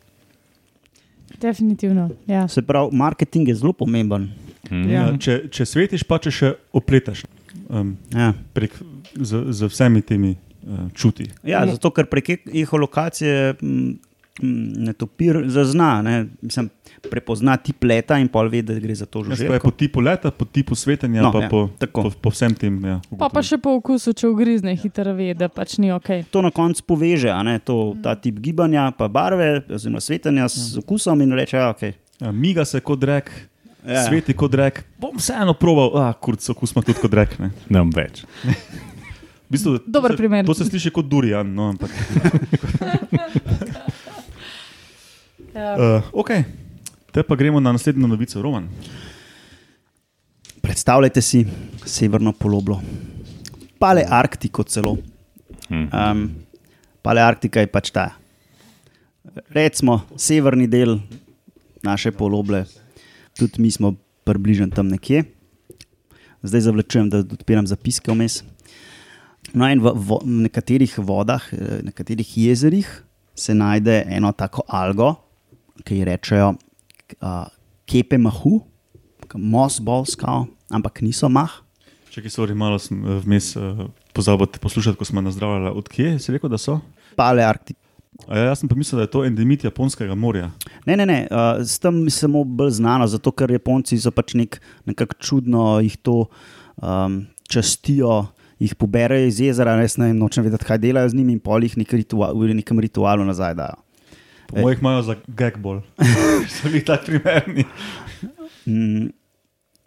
Definitivno. 1.41 2.09
Ja. 2.27 2.47
Se 2.47 2.61
pravi, 2.61 2.95
marketing 2.95 3.47
je 3.47 3.55
zelo 3.55 3.73
pomemben. 3.73 4.29
Mm. 4.69 4.89
Ja. 4.89 5.03
Če, 5.19 5.41
če 5.51 5.65
svetiš, 5.65 6.03
pa 6.07 6.19
če 6.21 6.31
še 6.31 6.53
opletaš 6.77 7.25
um, 7.67 7.95
Ja. 8.15 8.31
prek, 8.53 8.75
z, 9.15 9.41
z 9.51 9.67
vsemi 9.67 10.01
temi 10.05 10.35
čuti. 10.93 11.29
Ja, 11.43 11.65
zato 11.65 11.91
ker 11.91 12.05
prek 12.05 12.29
eholokacije 12.47 13.55
netopir 14.41 15.43
zazna, 15.47 16.01
ne, 16.01 16.13
mislim, 16.41 16.69
prepozna 17.03 17.57
tip 17.57 17.83
leta 17.83 18.17
in 18.17 18.27
pol 18.27 18.47
ve, 18.47 18.61
da 18.61 18.73
gre 18.73 18.95
za 18.95 19.05
to 19.05 19.19
Ja, 19.19 19.23
pravi, 19.23 19.35
žuželko. 19.37 19.59
po 19.61 19.71
tipu 19.71 19.99
leta, 19.99 20.31
po 20.31 20.45
tipu 20.45 20.75
svetenja, 20.75 21.21
No, 21.21 21.31
pa 21.31 21.37
ja, 21.37 21.43
ja, 21.43 21.49
po, 21.49 21.69
tako. 21.77 22.03
po, 22.03 22.09
po 22.21 22.29
vsem 22.29 22.55
tem. 22.55 22.79
Ja, 22.85 22.99
Pa, 23.19 23.29
pa 23.29 23.41
še 23.41 23.57
po 23.57 23.75
okusu, 23.75 24.13
če 24.13 24.27
ugrizne, 24.27 24.73
hitro 24.75 25.13
ve, 25.13 25.33
da 25.33 25.49
pač 25.49 25.77
ni 25.77 25.91
ok. 25.91 26.09
To 26.31 26.41
na 26.41 26.49
koncu 26.49 26.83
poveže, 26.83 27.29
a 27.29 27.43
ne, 27.43 27.59
to, 27.59 27.95
ta 28.01 28.15
tip 28.15 28.39
gibanja, 28.39 28.91
pa 28.91 29.07
barve, 29.07 29.61
oziroma 29.69 29.99
svetenja 29.99 30.47
s 30.47 30.77
okusom 30.77 31.21
in 31.21 31.33
reče, 31.33 31.57
ja, 31.57 31.69
ok. 31.69 31.83
Ja, 32.21 32.31
miga 32.31 32.65
se 32.65 32.79
kot 32.79 33.03
rek, 33.03 33.31
Ja. 33.81 33.93
ja. 33.93 34.01
sveti 34.05 34.33
kot 34.33 34.53
rek. 34.53 34.83
Bom 35.01 35.15
vseeno 35.17 35.55
proval, 35.57 35.95
ah, 35.97 36.11
kurc, 36.13 36.45
okus 36.49 36.69
ima 36.71 36.83
tudi 36.83 36.99
kot 37.01 37.13
rek. 37.13 37.31
Ne. 37.41 37.47
Nam 37.67 37.89
več. 37.89 38.21
V 39.51 39.59
bistvu, 39.59 39.79
Dober 39.83 40.13
se, 40.13 40.17
primer. 40.17 40.45
To 40.47 40.53
se 40.55 40.63
sliši 40.63 40.93
kot 40.95 41.09
durian. 41.11 41.43
No, 41.51 41.73
ampak, 41.75 41.91
Ja. 45.51 45.75
uh, 45.75 46.03
ok, 46.15 46.29
te 47.11 47.23
pa 47.27 47.35
gremo 47.35 47.59
na 47.59 47.73
naslednjo 47.75 48.07
novico, 48.07 48.39
Roman. 48.41 48.69
Predstavljajte 50.63 51.21
si 51.21 51.41
severno 51.83 52.31
poloblo, 52.31 52.79
pale 53.75 54.05
Arktiko 54.07 54.63
celo. 54.63 54.95
Um, 55.67 56.23
pale 57.03 57.19
Arktika 57.21 57.59
je 57.59 57.67
pač 57.67 57.91
ta, 57.91 58.13
recimo, 59.51 60.01
severni 60.15 60.67
del 60.71 60.95
naše 61.83 62.11
poloble, 62.15 62.63
tudi 63.35 63.59
mi 63.59 63.71
smo 63.71 63.91
približno 64.23 64.69
tam 64.71 64.87
nekje. 64.87 65.25
Zdaj 66.43 66.61
zavlačujem, 66.61 67.09
da 67.11 67.25
odpiram 67.27 67.67
zapiske 67.67 68.11
vmes. 68.11 68.39
No, 69.53 69.67
in 69.67 69.81
v, 69.81 69.91
v 69.95 70.19
nekaterih 70.47 70.93
vodah, 71.01 71.43
eh, 71.53 71.81
nekaterih 71.83 72.37
jezerih 72.37 72.87
se 73.35 73.53
najde 73.57 74.05
eno 74.07 74.31
tako 74.31 74.63
algo, 74.67 75.15
ki 75.83 75.97
ji 75.97 76.05
rečejo 76.05 76.53
uh, 76.53 77.47
kepe 77.89 78.19
mahu, 78.21 78.59
mosbolskao, 79.35 80.45
ampak 80.69 81.01
niso 81.01 81.29
mah. 81.31 81.61
Če 82.11 82.21
ki 82.21 82.31
so 82.31 82.45
malo 82.55 82.77
eh, 82.77 83.19
vmes 83.25 83.53
uh, 83.55 83.87
pozabil 84.13 84.49
te 84.51 84.59
poslušati, 84.59 84.99
ko 84.99 85.07
smo 85.07 85.23
nazdravljali. 85.23 85.73
Odkje 85.79 86.19
si 86.19 86.35
rekel, 86.35 86.51
da 86.51 86.59
so? 86.59 86.79
Pale 87.15 87.43
Arktik. 87.43 87.77
A 88.27 88.37
ja, 88.37 88.43
jaz 88.51 88.59
sem 88.61 88.69
pa 88.69 88.75
mislil, 88.77 88.99
da 88.99 89.07
je 89.07 89.13
to 89.15 89.23
endemit 89.25 89.63
Japonskega 89.65 90.15
morja. 90.19 90.51
Ne, 90.85 90.97
ne, 90.99 91.07
ne, 91.07 91.23
uh, 91.31 91.63
s 91.65 91.79
tem 91.81 92.03
je 92.05 92.13
samo 92.13 92.43
bolj 92.45 92.75
znano, 92.77 93.07
zato 93.09 93.31
ker 93.33 93.51
Japonci 93.55 93.97
so 93.97 94.11
pač 94.13 94.35
nek, 94.37 94.59
nekako 94.85 95.17
čudno 95.23 95.63
jih 95.81 95.95
to 96.05 96.17
um, 96.77 97.23
častijo, 97.49 98.27
jih 98.61 98.75
poberejo 98.77 99.29
iz 99.29 99.39
jezera, 99.41 99.73
res 99.79 99.97
ne 99.97 100.11
vem, 100.11 100.19
nočem 100.21 100.45
vedeti, 100.45 100.67
kaj 100.67 100.77
delajo 100.81 101.09
z 101.09 101.17
njimi 101.17 101.33
in 101.37 101.41
pol 101.41 101.65
jih 101.65 101.79
nek 101.81 101.95
ritual, 101.97 102.37
v 102.37 102.53
nekem 102.59 102.81
ritualu 102.83 103.25
nazaj 103.25 103.55
dajo. 103.57 103.79
Po 104.51 104.59
Ej. 104.59 104.65
mojih 104.67 104.83
imajo 104.83 105.01
za 105.07 105.15
gagball. 105.27 105.81
so 106.53 106.69
bili 106.69 106.83
tako 106.85 107.09
primerni. 107.09 107.65
Mm, 108.67 109.09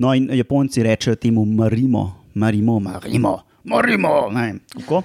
no, 0.03 0.15
in 0.17 0.29
Japonci 0.33 0.83
rečejo 0.83 1.15
temu 1.21 1.45
marimo, 1.47 2.05
marimo, 2.35 2.81
marimo, 2.81 3.35
marimo. 3.65 4.15
Ne 4.35 4.47
vem, 4.47 4.61
kako. 4.75 5.03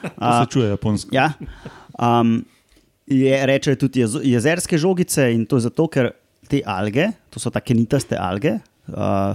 To 0.00 0.32
se 0.40 0.50
čuje 0.52 0.68
japonsko. 0.72 1.12
Ja. 1.12 1.32
Um, 1.98 2.38
je, 3.06 3.46
rečejo 3.46 3.76
tudi 3.84 4.00
jez, 4.00 4.16
jezerske 4.22 4.78
žogice 4.78 5.28
in 5.34 5.44
to 5.46 5.60
zato, 5.60 5.90
ker 5.92 6.14
te 6.48 6.62
alge, 6.64 7.10
to 7.30 7.42
so 7.42 7.52
take 7.52 7.76
nitaste 7.76 8.16
alge, 8.16 8.58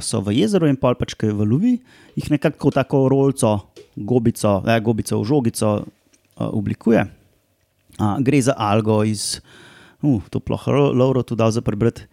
so 0.02 0.22
v 0.22 0.36
jezeru 0.38 0.70
in 0.70 0.78
pol 0.78 0.94
pač, 0.98 1.16
ki 1.18 1.32
valovi, 1.34 1.80
jih 2.20 2.30
nekako 2.30 2.72
tako 2.74 3.08
rolco, 3.10 3.54
gobico, 3.96 4.60
eh, 4.68 4.80
gobico 4.80 5.20
v 5.20 5.26
žogico 5.26 5.70
uh, 5.80 6.50
oblikuje. 6.54 7.04
Uh, 8.00 8.20
gre 8.24 8.42
za 8.42 8.56
algo 8.56 9.02
iz, 9.04 9.42
uh, 10.06 10.22
to 10.30 10.40
ploh 10.40 10.68
Lauro 10.94 11.24
tu 11.24 11.36
dal 11.36 11.52
za 11.52 11.62
prebrati. 11.62 12.06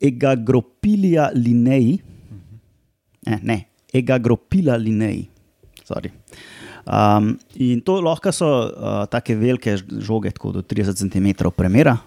Egagropilija 0.00 1.30
linei. 1.34 1.98
Ne, 3.26 3.38
ne, 3.42 3.58
egagropila 3.92 4.76
linei. 4.76 5.28
Sorry. 5.84 6.12
Um, 6.88 7.36
in 7.60 7.80
to 7.84 7.98
lahko 8.00 8.32
so 8.32 8.48
uh, 8.48 9.04
take 9.10 9.36
velike 9.36 9.76
žoge, 9.76 10.32
tako 10.32 10.52
do 10.52 10.62
30 10.62 10.96
cm 10.96 11.50
premjera. 11.56 11.98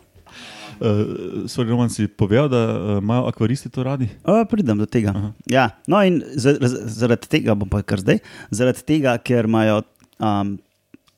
Uh, 0.81 1.05
Sorry, 1.45 1.69
Roman 1.69 1.89
si 1.89 2.07
povedal, 2.07 2.49
da 2.49 2.57
uh, 2.65 2.97
imajo 2.97 3.27
akvaristi 3.27 3.69
to 3.69 3.83
radi. 3.83 4.09
Uh, 4.23 4.41
pridem 4.43 4.77
do 4.77 4.85
tega. 4.85 5.11
Aha. 5.11 5.29
Ja, 5.45 5.65
no, 5.85 6.01
in 6.01 6.23
za- 6.33 6.57
raz- 6.57 6.73
zaradi 6.87 7.29
tega, 7.29 7.53
bom 7.53 7.69
pa 7.69 7.83
kar 7.83 8.01
zdaj, 8.01 8.17
zaradi 8.49 8.81
tega, 8.83 9.13
ker 9.17 9.45
imajo, 9.45 9.83
um, 10.17 10.57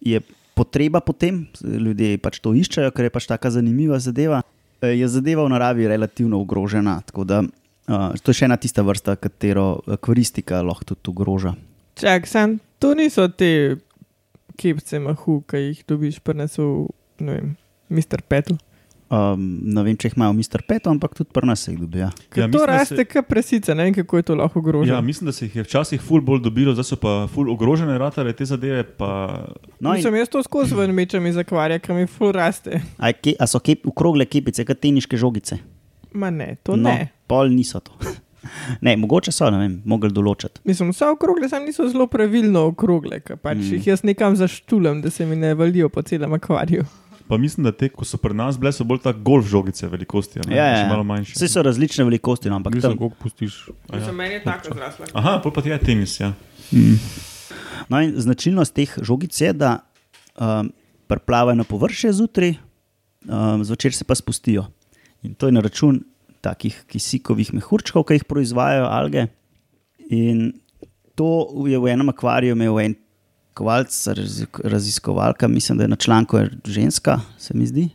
je 0.01 0.19
potreba 0.53 0.99
potem, 0.99 1.45
ljudje 1.63 2.17
pač 2.19 2.37
to 2.37 2.51
iščejo, 2.51 2.91
ker 2.91 3.07
je 3.07 3.11
pač 3.11 3.25
tako 3.25 3.49
zanimiva 3.49 3.95
zadeva. 3.97 4.41
eh, 4.81 4.93
Je 4.93 5.07
zadeva 5.07 5.47
v 5.47 5.49
naravi 5.49 5.87
relativno 5.87 6.37
ogrožena. 6.37 6.99
tako 7.01 7.23
Da, 7.23 7.39
uh, 7.39 8.11
to 8.19 8.29
je 8.29 8.35
še 8.35 8.45
ena 8.45 8.57
tista 8.57 8.83
vrsta, 8.83 9.15
katero 9.15 9.79
akvaristika 9.87 10.59
lahko 10.61 10.83
tudi 10.85 11.07
ogroža. 11.07 11.55
Čak, 11.95 12.27
sam, 12.27 12.59
to 12.79 12.91
niso 12.93 13.27
te 13.27 13.77
kepce 14.57 14.99
mahu, 14.99 15.39
ki 15.41 15.57
jih 15.63 15.83
dobiš 15.87 16.19
prenesel, 16.19 16.89
ne 17.19 17.31
vem, 17.31 17.47
Mr. 17.89 18.19
Petal. 18.21 18.57
Um, 19.09 19.41
ne 19.63 19.83
vem, 19.83 19.93
če 19.93 20.07
jih 20.07 20.15
imajo 20.15 20.33
Mr. 20.33 20.63
Peto, 20.63 20.89
ampak 20.89 21.13
tudi 21.13 21.29
pri 21.29 21.45
nas 21.45 21.61
se 21.61 21.71
jih 21.71 21.79
dobijo. 21.79 22.07
Ker 22.27 22.39
Ja, 22.39 22.47
ja, 22.47 22.47
to 22.47 22.47
mislim, 22.49 22.59
da 22.61 22.65
raste 22.67 22.95
se- 22.95 23.05
kot 23.05 23.27
presica, 23.27 23.73
ne 23.73 23.83
vem, 23.83 23.93
kako 23.93 24.17
je 24.17 24.23
to 24.23 24.35
lahko 24.35 24.57
Ja, 24.57 24.61
ogroženo. 24.61 25.01
mislim, 25.01 25.25
da 25.25 25.31
se 25.31 25.45
jih 25.45 25.55
je 25.55 25.63
včasih 25.63 26.01
ful 26.01 26.21
bolj 26.21 26.39
dobilo, 26.41 26.73
zdaj 26.73 26.83
so 26.85 26.95
pa 26.95 27.27
ful 27.27 27.51
ogrožene 27.51 27.97
ratare 27.97 28.33
te 28.33 28.45
zadeve. 28.45 28.83
Pa... 28.85 29.09
No, 29.79 29.89
in, 29.89 29.95
Mislim, 29.95 30.15
jaz 30.15 30.29
to 30.29 30.43
skozi 30.43 30.73
ven 30.75 30.91
mečem 30.91 31.25
iz 31.25 31.37
akvarija, 31.37 31.79
ki 31.79 31.93
mi 31.93 32.07
ful 32.07 32.31
raste. 32.31 32.81
a, 32.97 33.11
ke, 33.13 33.35
a 33.35 33.45
so 33.45 33.59
kep, 33.59 33.85
okrogle 33.85 34.25
kepice, 34.25 34.65
kot 34.65 34.79
teniške 34.79 35.17
žogice? 35.17 35.59
Ma 36.13 36.29
ne, 36.29 36.55
to 36.63 36.75
no, 36.75 36.89
ne. 36.89 37.11
Pol 37.27 37.49
niso 37.49 37.79
to. 37.79 37.91
ne, 38.81 38.95
mogoče 38.97 39.31
so, 39.31 39.47
ne 39.49 39.57
vem, 39.57 39.81
mogli 39.85 40.09
določiti. 40.11 40.59
Mislim, 40.63 40.89
vse 40.89 41.05
okrogle 41.07 41.47
sam 41.49 41.63
niso 41.63 41.85
zelo 41.87 42.07
pravilno 42.07 42.65
okrogle, 42.67 43.19
ker 43.19 43.37
pač 43.37 43.57
Mm. 43.57 43.61
mm. 43.61 43.73
jih 43.73 43.87
jaz 43.87 44.03
nekam 44.03 44.35
zaštulam, 44.35 45.01
da 45.01 45.09
se 45.09 45.25
mi 45.25 45.35
ne 45.35 45.53
valijo 45.53 45.89
po 45.89 46.01
celem 46.01 46.33
akvariju. 46.33 46.83
Pa 47.27 47.37
mislim, 47.37 47.63
da 47.63 47.71
te, 47.71 47.89
ko 47.89 48.05
so 48.05 48.17
pri 48.21 48.35
nas 48.37 48.59
bile, 48.59 48.71
so 48.75 48.85
bolj 48.87 49.01
tako 49.03 49.19
golf 49.25 49.47
žogice 49.49 49.87
velikosti. 49.87 50.41
Ne? 50.43 50.55
Ja, 50.55 50.65
ja, 50.65 50.75
Še 50.77 50.83
ja. 50.83 50.89
malo 50.91 51.05
manjše. 51.07 51.35
Vse 51.37 51.49
so 51.51 51.63
različne 51.65 52.05
velikosti, 52.07 52.51
no, 52.51 52.59
ampak 52.59 52.77
tam, 52.81 52.97
koliko 52.99 53.15
pustiš. 53.21 53.57
Ja. 53.93 54.11
meni 54.11 54.39
je 54.39 54.43
tako 54.43 54.75
zrasla. 54.77 55.09
Aha, 55.13 55.39
pa 55.43 55.61
ti 55.61 55.71
je 55.71 55.79
tenis. 55.81 56.19
Ja. 56.19 56.33
no, 57.89 58.01
in 58.03 58.15
značilnost 58.17 58.75
teh 58.75 58.95
žogic 59.01 59.41
je, 59.41 59.53
da 59.53 59.77
um, 60.35 60.71
preplavajo 61.07 61.57
na 61.59 61.67
površje 61.67 62.13
zjutraj, 62.19 62.55
um, 63.27 63.63
zvečer 63.63 63.95
se 63.95 64.07
pa 64.07 64.15
spustijo. 64.15 64.67
In 65.23 65.33
to 65.33 65.47
je 65.47 65.55
na 65.55 65.63
račun 65.63 66.01
takih 66.43 66.83
kisikovih 66.91 67.53
mehurčkov, 67.55 68.03
ki 68.03 68.19
jih 68.19 68.27
proizvajajo 68.27 68.89
alge. 68.91 69.27
In 70.11 70.51
to 71.15 71.47
je 71.69 71.79
v 71.79 71.93
enem 71.93 72.11
akvariju 72.11 72.57
imel 72.57 72.79
en 72.83 72.95
kovalc, 73.53 74.07
razi- 74.07 74.47
raziskovalka, 74.63 75.47
mislim, 75.47 75.77
da 75.77 75.83
je 75.83 75.87
na 75.87 75.95
članku 75.95 76.37
ženska, 76.65 77.19
se 77.37 77.53
mi 77.53 77.67
zdi. 77.67 77.89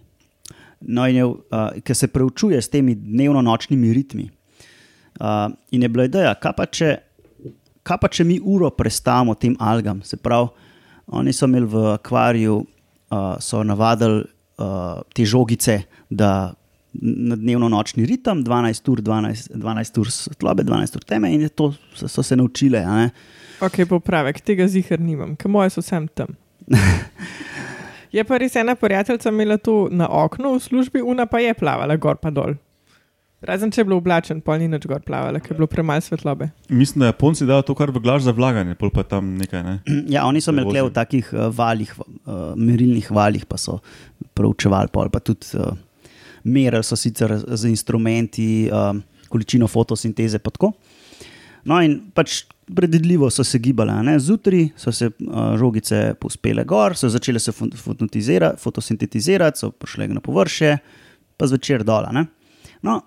No, 0.81 1.09
in 1.09 1.17
je, 1.17 1.25
uh, 1.25 1.41
ki 1.85 1.95
se 1.95 2.09
preučuje 2.09 2.63
s 2.63 2.69
temi 2.69 2.95
dnevno-nočnimi 2.95 3.93
ritmi. 3.93 4.31
Uh, 5.21 5.53
in 5.71 5.83
je 5.83 5.89
bila 5.89 6.05
ideja, 6.05 6.35
kaj 6.35 6.53
pa, 6.57 6.67
če, 6.67 6.97
kaj 7.83 7.99
pa 8.01 8.09
če 8.09 8.25
mi 8.25 8.39
uro 8.45 8.71
prestavimo 8.71 9.35
tem 9.35 9.57
algam. 9.59 10.03
Se 10.03 10.17
pravi, 10.17 10.49
oni 11.07 11.33
so 11.33 11.49
imeli 11.49 11.67
v 11.67 11.85
akvariju, 11.97 12.61
uh, 12.63 13.35
so 13.41 13.65
navadili 13.65 14.23
uh, 14.23 15.03
te 15.15 15.27
žogice, 15.27 15.83
da 16.11 16.55
na 17.03 17.37
dnevno-nočni 17.39 18.07
ritem, 18.09 18.43
12 18.47 18.93
ur, 18.93 19.03
12, 19.05 19.53
12 19.55 20.01
ur 20.03 20.13
svetlobe, 20.13 20.67
12 20.67 20.99
ur 21.01 21.07
teme, 21.07 21.33
in 21.35 21.49
to 21.49 21.73
so, 21.95 22.09
so 22.09 22.23
se 22.23 22.37
naučile. 22.37 22.85
a 22.85 22.97
ne. 23.05 23.11
Ok, 23.61 23.83
popravek, 23.91 24.41
tega 24.47 24.69
zihar 24.71 25.01
nimam, 25.03 25.35
ker 25.37 25.51
moje 25.51 25.75
so 25.75 25.83
vsem 25.83 26.09
tam. 26.15 26.37
Je 28.13 28.25
pa 28.25 28.39
res 28.41 28.57
ena 28.57 28.75
prijateljica 28.79 29.29
imela 29.29 29.59
to 29.61 29.89
na 29.93 30.09
oknu 30.09 30.55
v 30.55 30.63
službi, 30.65 31.03
una 31.05 31.27
pa 31.27 31.43
je 31.45 31.53
plavala 31.55 31.97
gor 32.01 32.17
pa 32.17 32.31
dol. 32.33 32.57
Razen 33.45 33.71
če 33.71 33.83
je 33.83 33.87
bilo 33.87 33.99
oblačen, 34.01 34.41
pol 34.43 34.57
ni 34.59 34.67
nič 34.67 34.89
gor 34.91 35.03
plavala, 35.07 35.39
ker 35.39 35.53
je 35.53 35.59
bilo 35.61 35.69
premalo 35.71 36.03
svetlobe. 36.03 36.49
Mislim, 36.75 37.05
da 37.05 37.13
Japonci 37.13 37.47
dajo 37.47 37.63
to 37.69 37.77
kar 37.79 37.93
v 37.95 38.01
glaž 38.03 38.25
za 38.27 38.35
vlaganje, 38.35 38.75
pol 38.81 38.91
pa 38.91 39.05
tam 39.07 39.37
nekaj. 39.39 39.63
Ne? 39.63 39.75
Ja, 40.15 40.25
oni 40.27 40.43
so 40.43 40.51
imeli 40.51 40.83
v 40.83 40.91
takih 40.95 41.29
uh, 41.37 41.47
valjih, 41.55 41.93
uh, 42.01 42.57
merilnih 42.59 43.13
valjih, 43.15 43.45
pa 43.47 43.61
so 43.61 43.79
proučevali, 44.35 44.91
pol, 44.91 45.13
pa 45.13 45.23
tudi 45.23 45.53
uh, 45.55 45.77
merili 46.49 46.85
so 46.85 46.97
sicer 46.97 47.37
z 47.47 47.71
instrumenti 47.71 48.69
um, 48.73 49.03
količino 49.29 49.69
fotosinteze. 49.69 50.41
No, 51.69 51.81
in 51.85 51.99
pač 52.15 52.45
predvidljivo 52.75 53.31
so 53.31 53.45
se 53.45 53.59
gibale. 53.59 54.19
Zjutraj 54.19 54.69
so 54.77 54.93
se 54.93 55.11
uh, 55.11 55.57
žogice 55.59 56.15
pospele 56.21 56.65
gor, 56.65 56.97
so 56.97 57.09
začele 57.09 57.41
se 57.41 57.53
fotosintetizirati, 57.53 59.59
so 59.59 59.71
prišle 59.71 60.09
na 60.09 60.23
površje, 60.25 60.79
pa 61.37 61.47
zvečer 61.47 61.85
dol. 61.85 62.07
No, 62.83 63.01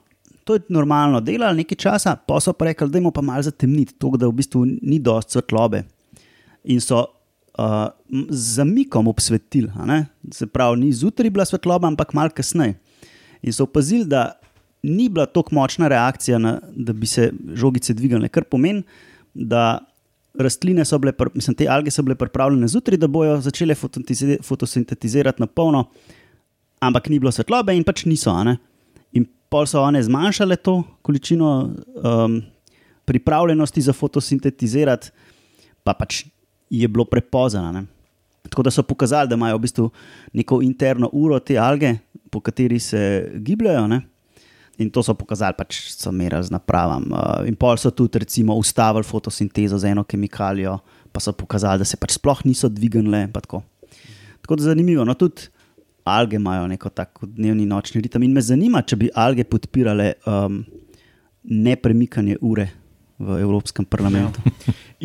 to 0.44 0.58
je 0.58 0.66
normalno 0.70 1.22
delali 1.22 1.64
nekaj 1.64 1.78
časa, 1.78 2.16
pa 2.16 2.40
so 2.42 2.54
pa 2.54 2.70
rekli, 2.70 2.90
da 2.90 3.00
je 3.00 3.12
pa 3.14 3.22
malo 3.22 3.44
zatemniti, 3.44 3.98
tako 4.00 4.18
da 4.18 4.28
v 4.28 4.38
bistvu 4.42 4.66
ni 4.66 5.00
dosti 5.00 5.38
svetlobe. 5.38 5.84
In 6.70 6.82
so 6.82 7.02
uh, 7.02 7.90
z 8.30 8.42
zamikom 8.60 9.08
obsvetili, 9.08 9.70
se 10.32 10.48
pravi, 10.48 10.82
ni 10.82 10.94
zjutraj 10.94 11.30
bila 11.30 11.46
svetloba, 11.46 11.88
ampak 11.88 12.14
malo 12.14 12.30
kasneje. 12.30 12.78
In 13.42 13.54
so 13.54 13.64
opazili, 13.64 14.06
da 14.06 14.32
ni 14.84 15.10
bila 15.10 15.26
tako 15.26 15.56
močna 15.56 15.88
reakcija, 15.88 16.38
na, 16.38 16.60
da 16.76 16.94
bi 16.94 17.08
se 17.08 17.32
žogice 17.54 17.94
dvignile, 17.94 18.30
kar 18.30 18.44
pomeni, 18.44 18.84
da 19.34 19.80
rastline 20.40 20.86
so 20.86 20.98
bile, 21.00 21.14
mislim, 21.34 21.56
te 21.56 21.68
alge 21.70 21.92
so 21.92 22.04
bile 22.04 22.16
pripravljene 22.16 22.68
zjutraj, 22.68 22.98
da 22.98 23.08
bojo 23.08 23.40
začele 23.42 23.76
fotosintetizirati 24.44 25.42
na 25.42 25.48
polno, 25.48 25.86
ampak 26.80 27.10
ni 27.10 27.20
bilo 27.20 27.32
svetlobe 27.32 27.76
in 27.76 27.84
pač 27.84 28.06
niso. 28.06 28.34
ne. 28.44 28.58
In 29.14 29.26
pol 29.50 29.68
so 29.68 29.82
one 29.84 30.04
zmanjšale 30.04 30.56
to 30.56 30.82
količino 31.02 31.52
um, 32.04 32.42
pripravljenosti 33.06 33.82
za 33.82 33.94
fotosintetizirati, 33.94 35.12
pa 35.84 35.94
pač 35.94 36.26
je 36.70 36.88
bilo 36.88 37.06
prepozno. 37.06 37.84
Tako 38.50 38.64
da 38.64 38.72
so 38.72 38.84
pokazali, 38.84 39.30
da 39.30 39.36
imajo 39.36 39.58
v 39.58 39.62
bistvu 39.62 39.90
neko 40.34 40.62
interno 40.62 41.10
uro 41.12 41.40
te 41.40 41.58
alge, 41.58 41.96
po 42.32 42.40
kateri 42.40 42.80
se 42.80 43.32
gibljajo. 43.44 43.88
Ne? 43.92 44.02
In 44.82 44.90
to 44.90 45.04
so 45.04 45.14
pokazali, 45.14 45.54
pač 45.58 45.92
so 45.94 46.14
merili 46.16 46.48
z 46.48 46.54
napravam. 46.54 47.06
Uh, 47.12 47.48
in 47.48 47.58
pol 47.60 47.78
so 47.78 47.92
tudi, 47.92 48.24
recimo, 48.24 48.56
ustavili 48.58 49.06
fotosintezo 49.06 49.78
z 49.78 49.92
eno 49.92 50.04
kemikalijo, 50.04 50.78
pa 51.12 51.20
so 51.20 51.36
pokazali, 51.38 51.84
da 51.84 51.86
se 51.86 52.00
pač 52.00 52.16
sploh 52.18 52.46
niso 52.48 52.70
dvignile. 52.72 53.28
Tako. 53.36 53.62
tako 54.42 54.56
da 54.56 54.72
zanimivo. 54.72 55.06
No, 55.06 55.14
tudi 55.14 55.52
alge 56.04 56.40
imajo 56.40 56.68
neko 56.68 56.90
tako 56.90 57.28
dnevni 57.30 57.66
nočni 57.66 58.02
ritem. 58.02 58.24
In 58.24 58.34
me 58.34 58.42
zanima, 58.42 58.82
če 58.82 58.98
bi 58.98 59.10
alge 59.14 59.44
podpirale 59.44 60.14
um, 60.26 60.64
nepremikanje 61.44 62.40
ure 62.42 62.70
v 63.22 63.38
Evropskem 63.42 63.86
parlamentu. 63.86 64.42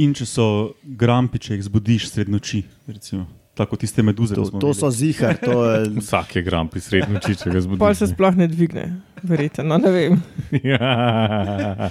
In 0.02 0.14
če 0.16 0.26
so 0.28 0.46
grampi, 0.82 1.40
če 1.42 1.56
jih 1.56 1.66
zbudiš 1.68 2.10
sred 2.12 2.32
noči, 2.32 2.62
recimo. 2.88 3.26
Tako 3.56 3.76
tiste 3.76 4.02
meduze. 4.02 4.34
To, 4.34 4.44
to 4.60 4.74
so 4.74 4.90
zihar, 4.90 5.36
to 5.40 5.64
je. 5.64 5.88
Vsak 6.04 6.36
je 6.36 6.42
gram 6.42 6.68
pri 6.68 6.80
ga 7.52 7.60
zbudiš. 7.60 7.80
Pol 7.80 7.94
se 7.94 8.06
sploh 8.06 8.36
ne 8.36 8.48
dvigne, 8.48 9.00
verjetno, 9.22 9.64
no, 9.64 9.78
ne 9.80 9.90
vem. 9.90 10.20
ja. 10.72 10.78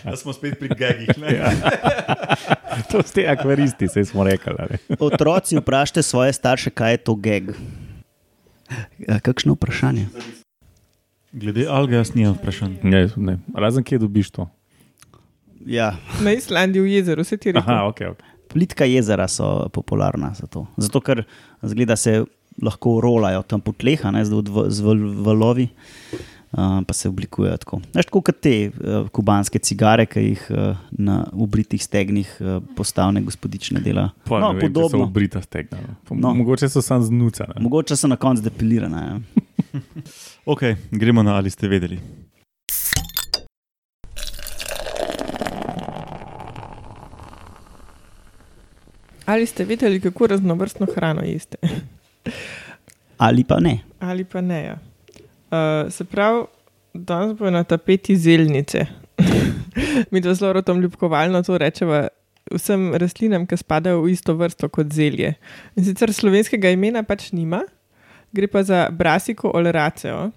Da 0.06 0.16
smo 0.18 0.34
spet 0.34 0.60
pri 0.60 0.70
gegih. 0.78 1.10
Ja. 1.26 1.52
To 2.92 3.00
ste 3.08 3.24
akvaristi, 3.32 3.88
se 3.88 4.04
smo 4.06 4.24
rekli. 4.24 4.52
Otroci, 5.00 5.56
vprašajte 5.58 6.02
svoje 6.04 6.34
starše, 6.34 6.70
kaj 6.70 6.92
je 6.92 6.98
to 6.98 7.16
geg. 7.16 7.54
Ja, 9.00 9.20
kakšno 9.24 9.56
vprašanje? 9.56 10.10
Glede 11.32 11.70
alge, 11.72 11.96
jaz 11.96 12.12
nimam 12.16 12.36
vprašanj. 12.36 12.76
Ne, 12.84 13.08
ne. 13.16 13.38
Razen 13.56 13.84
kje 13.84 14.02
dobiš 14.04 14.34
to. 14.36 14.50
Ja, 15.66 15.96
Na 16.20 16.36
Islandiji 16.36 16.84
v 16.84 16.92
jezeru, 17.00 17.24
se 17.24 17.38
ti 17.38 17.56
reče. 17.56 17.64
Aha, 17.64 17.88
ok. 17.88 18.00
okay. 18.12 18.36
plitka 18.56 18.86
jezera 18.86 19.28
so 19.28 19.70
popularna 19.70 20.34
za 20.34 20.48
to. 20.48 20.66
Zato, 20.78 21.02
ker 21.04 21.26
zgleda 21.68 21.96
se 21.96 22.24
lahko 22.62 23.00
rolajo 23.04 23.44
tam 23.44 23.62
po 23.62 23.74
tleh, 23.76 24.00
a 24.06 24.12
ne 24.16 24.24
z, 24.26 24.32
valovi, 25.26 25.68
uh, 26.52 26.82
pa 26.88 26.94
se 26.94 27.10
oblikujejo 27.10 27.58
tako. 27.58 27.82
Veš, 27.94 28.08
tako 28.10 28.22
kot 28.30 28.40
te 28.44 28.54
uh, 28.70 29.10
kubanske 29.12 29.60
cigare, 29.60 30.08
ki 30.10 30.24
jih 30.24 30.46
uh, 30.54 30.84
na 30.92 31.22
ubritih 31.34 31.84
stegnih 31.84 32.32
uh, 32.40 32.60
postavne 32.78 33.24
gospodične 33.26 33.84
dela. 33.84 34.10
Pa, 34.30 34.40
no, 34.44 34.54
vem, 34.56 34.68
podobno. 34.70 35.04
obrita 35.10 35.42
stegna. 35.44 35.82
no. 36.10 36.16
No. 36.16 36.34
Mogoče 36.34 36.70
so 36.70 36.82
sam 36.82 37.04
znuca. 37.04 37.50
ne. 37.56 37.62
Mogoče 37.64 37.96
so 37.96 38.08
na 38.12 38.20
koncu 38.20 38.46
depilirane. 38.46 39.08
Ja. 39.10 39.20
Ok, 40.46 40.62
gremo 40.92 41.24
na 41.24 41.36
ali 41.36 41.50
ste 41.50 41.68
vedeli. 41.68 41.98
Ali 49.26 49.46
ste 49.46 49.66
vedeli, 49.66 50.00
kako 50.02 50.28
raznovrstno 50.28 50.88
hrano 50.96 51.22
jeste? 51.26 51.58
Ali 53.18 53.44
pa 53.44 53.60
ne. 53.60 53.80
Ali 54.00 54.24
pa 54.24 54.42
ne. 54.42 54.64
Ja. 54.64 54.78
Uh, 55.52 55.92
se 55.92 56.06
pravi, 56.06 56.46
danes 56.94 57.38
bo 57.38 57.50
na 57.50 57.64
tapeti 57.64 58.18
zelnice. 58.18 58.86
Mi 60.12 60.22
to 60.22 60.34
zelo 60.34 60.54
rotom 60.54 60.82
ljubkovalno 60.82 61.44
to 61.44 61.58
rečemo 61.58 62.08
vsem 62.54 62.94
rastlinam, 62.96 63.46
ki 63.50 63.58
spadajo 63.58 64.04
v 64.04 64.14
isto 64.14 64.36
vrsto 64.38 64.70
kot 64.70 64.94
zelje. 64.94 65.34
In 65.76 65.86
sicer 65.86 66.14
slovenskega 66.14 66.70
imena 66.74 67.04
pač 67.04 67.32
nima, 67.34 67.64
gre 68.36 68.50
pa 68.52 68.64
za 68.64 68.86
brasiko 68.92 69.52
oleraceo. 69.56 70.30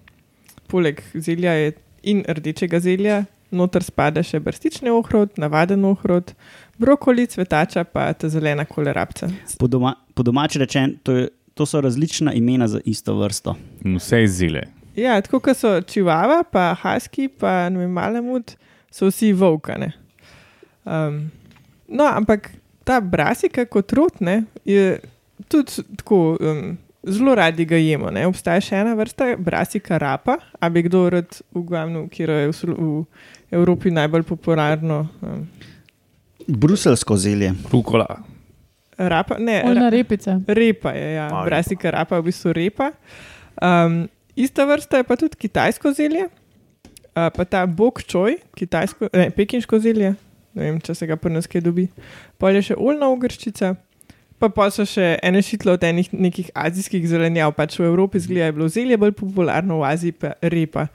Poleg 0.68 1.02
zelja 1.14 1.54
in 2.02 2.24
rdečega 2.28 2.80
zelja, 2.80 3.22
noter 3.50 3.84
spada 3.84 4.22
še 4.24 4.40
brstični 4.44 4.90
ohrod, 4.92 5.36
navaden 5.40 5.84
ohrod, 5.88 6.34
brokoli, 6.78 7.26
cvetača 7.26 7.84
pa 7.88 8.10
ta 8.12 8.28
zelena 8.28 8.66
kolerabca. 8.68 9.30
Po, 9.58 9.68
doma, 9.70 9.94
po 10.14 10.24
domači 10.26 10.60
rečen, 10.62 10.96
to, 11.02 11.16
je, 11.16 11.28
to 11.54 11.66
so 11.66 11.80
različna 11.80 12.34
imena 12.38 12.68
za 12.68 12.80
isto 12.84 13.16
vrsto. 13.18 13.56
Vse 13.84 14.22
iz 14.24 14.36
zile. 14.38 14.66
Ja, 14.98 15.20
tako 15.22 15.40
kot 15.40 15.56
so 15.58 15.76
čivava, 15.86 16.42
pa 16.42 16.72
haski, 16.80 17.28
pa 17.28 17.68
ne 17.70 17.84
vem, 17.84 17.92
malemut, 17.94 18.56
so 18.90 19.10
vsi 19.12 19.32
volkane. 19.32 19.92
Um, 20.84 21.28
no, 21.88 22.08
ampak 22.08 22.50
ta 22.88 23.00
brasika 23.00 23.66
kot 23.68 23.92
rotne 23.92 24.42
je 24.64 24.98
tudi 25.48 25.84
tako. 25.96 26.36
Um, 26.40 26.76
Zelo 27.08 27.34
radi 27.34 27.64
ga 27.68 27.78
jemo. 27.80 28.10
Ne? 28.14 28.26
Obstaja 28.28 28.60
še 28.64 28.80
ena 28.82 28.94
vrsta, 28.98 29.32
brasika 29.40 29.98
rapa, 30.00 30.38
a 30.60 30.68
bi 30.72 30.82
kdo 30.86 31.06
rad 31.14 31.40
ugamnil, 31.56 32.08
kjer 32.12 32.34
je 32.34 32.50
v, 32.52 32.74
v 32.78 33.58
Evropi 33.58 33.92
najbolj 33.94 34.26
popularno. 34.28 35.06
Um, 35.24 35.46
Bruselsko 36.48 37.16
zelje. 37.16 37.52
Rukola. 37.72 38.06
rapa, 38.98 39.36
ne, 39.38 39.62
Oljna 39.66 39.88
ra, 39.88 39.88
repica. 39.88 40.40
repa 40.46 40.90
je, 40.90 41.14
ja, 41.14 41.28
A, 41.32 41.44
brasika 41.44 41.90
rapa 41.90 42.16
je 42.16 42.22
v 42.22 42.24
bistvu 42.24 42.52
repa. 42.52 42.90
Um, 43.62 44.08
ista 44.36 44.64
vrsta 44.64 45.02
je 45.02 45.04
pa 45.04 45.16
tudi 45.16 45.36
kitajsko 45.38 45.92
zelje, 45.92 46.26
uh, 46.26 47.28
pa 47.34 47.44
ta 47.44 47.66
bok 47.66 48.02
čoj, 48.02 48.38
kitajsko, 48.58 49.10
ne, 49.14 49.30
pekinško 49.30 49.78
zelje, 49.78 50.14
ne 50.54 50.64
vem, 50.64 50.80
če 50.82 50.94
se 50.94 51.06
ga 51.06 51.16
pri 51.16 51.32
nas 51.34 51.46
kaj 51.46 51.62
dobi. 51.66 51.88
Pol 52.38 52.58
je 52.58 52.70
še 52.70 52.78
oljna 52.78 53.10
ogrščica, 53.14 53.74
pa 54.38 54.48
pa 54.54 54.68
so 54.70 54.86
še 54.86 55.16
ene 55.24 55.42
šitlo 55.42 55.74
od 55.76 55.84
enih 55.84 56.10
nekih 56.14 56.50
azijskih 56.54 57.04
zelenjav. 57.10 57.52
Pač 57.58 57.78
v 57.80 57.88
Evropi 57.90 58.22
zgleda 58.22 58.48
je 58.48 58.56
bilo 58.56 58.68
zelje 58.72 58.98
bolj 59.00 59.14
popularno, 59.18 59.80
v 59.82 59.88
Aziji 59.90 60.16
pa 60.16 60.34
repa, 60.42 60.88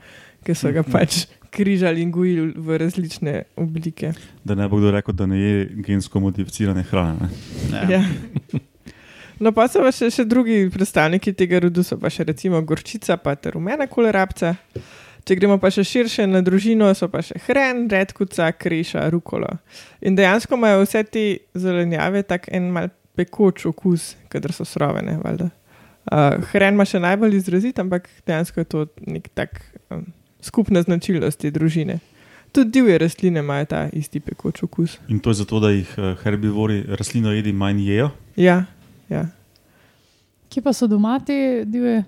ki 0.44 0.56
so 0.56 0.72
ga 0.74 0.84
pač 0.84 1.24
križali 1.54 2.02
in 2.02 2.10
gojili 2.10 2.52
v 2.56 2.78
različne 2.82 3.34
oblike. 3.56 4.12
Da 4.44 4.56
ne 4.58 4.68
bo 4.68 4.80
kdo 4.80 4.90
rekel, 4.90 5.14
da 5.14 5.26
ne 5.30 5.38
je 5.38 5.68
gensko 5.86 6.20
modificirane 6.20 6.82
hrane. 6.82 7.30
Ne? 7.70 7.84
Ja. 7.90 8.02
No, 9.42 9.50
pa 9.50 9.66
so 9.66 9.82
pa 9.82 9.90
še, 9.90 10.12
še 10.14 10.24
drugi 10.30 10.68
predstavniki 10.70 11.32
tega 11.34 11.58
rodu, 11.64 11.82
so 11.82 11.98
pa 11.98 12.10
še 12.12 12.26
recimo 12.28 12.60
gorčica, 12.62 13.16
pa 13.18 13.34
ter 13.34 13.56
rumena 13.58 13.88
kolerabca. 13.90 14.54
Če 15.24 15.36
gremo 15.38 15.56
pa 15.58 15.70
še 15.74 15.82
širše 15.88 16.26
na 16.28 16.42
družino, 16.44 16.90
so 16.94 17.08
pa 17.10 17.22
še 17.24 17.40
hren, 17.46 17.86
redkuca, 17.90 18.50
kreša, 18.54 19.06
rukola. 19.14 19.56
In 20.04 20.18
dejansko 20.18 20.58
imajo 20.58 20.84
vse 20.84 21.02
te 21.08 21.24
zelenjave 21.56 22.22
tak 22.28 22.46
en 22.52 22.68
mal 22.76 22.92
pekoč 23.16 23.66
okus, 23.66 24.14
kadar 24.28 24.52
so 24.52 24.64
surovene. 24.64 25.18
valjda. 25.24 25.50
Uh, 26.04 26.42
hren 26.52 26.74
ima 26.74 26.84
še 26.84 27.00
najbolj 27.00 27.36
izrazit, 27.38 27.78
ampak 27.80 28.08
dejansko 28.26 28.60
je 28.60 28.64
to 28.64 28.86
nek 29.06 29.28
tak 29.34 29.60
um, 29.90 30.04
skupna 30.44 30.82
značilnost 30.84 31.40
te 31.40 31.50
družine. 31.50 31.98
Tudi 32.52 32.70
divje 32.70 32.98
rastline 32.98 33.40
imajo 33.40 33.64
ta 33.66 33.88
isti 33.92 34.20
pekoč 34.20 34.62
okus. 34.62 34.98
In 35.08 35.18
to 35.18 35.30
je 35.32 35.40
zato, 35.40 35.58
da 35.60 35.72
jih 35.72 35.88
eh, 35.98 36.12
herbivori 36.22 36.84
rastlinoidi 36.88 37.52
manj 37.52 37.80
jejo. 37.88 38.10
Ja, 38.36 38.64
ja. 39.10 39.24
Kje 40.52 40.62
pa 40.62 40.72
so 40.76 40.86
doma 40.86 41.16
te 41.26 41.64
divje 41.66 42.04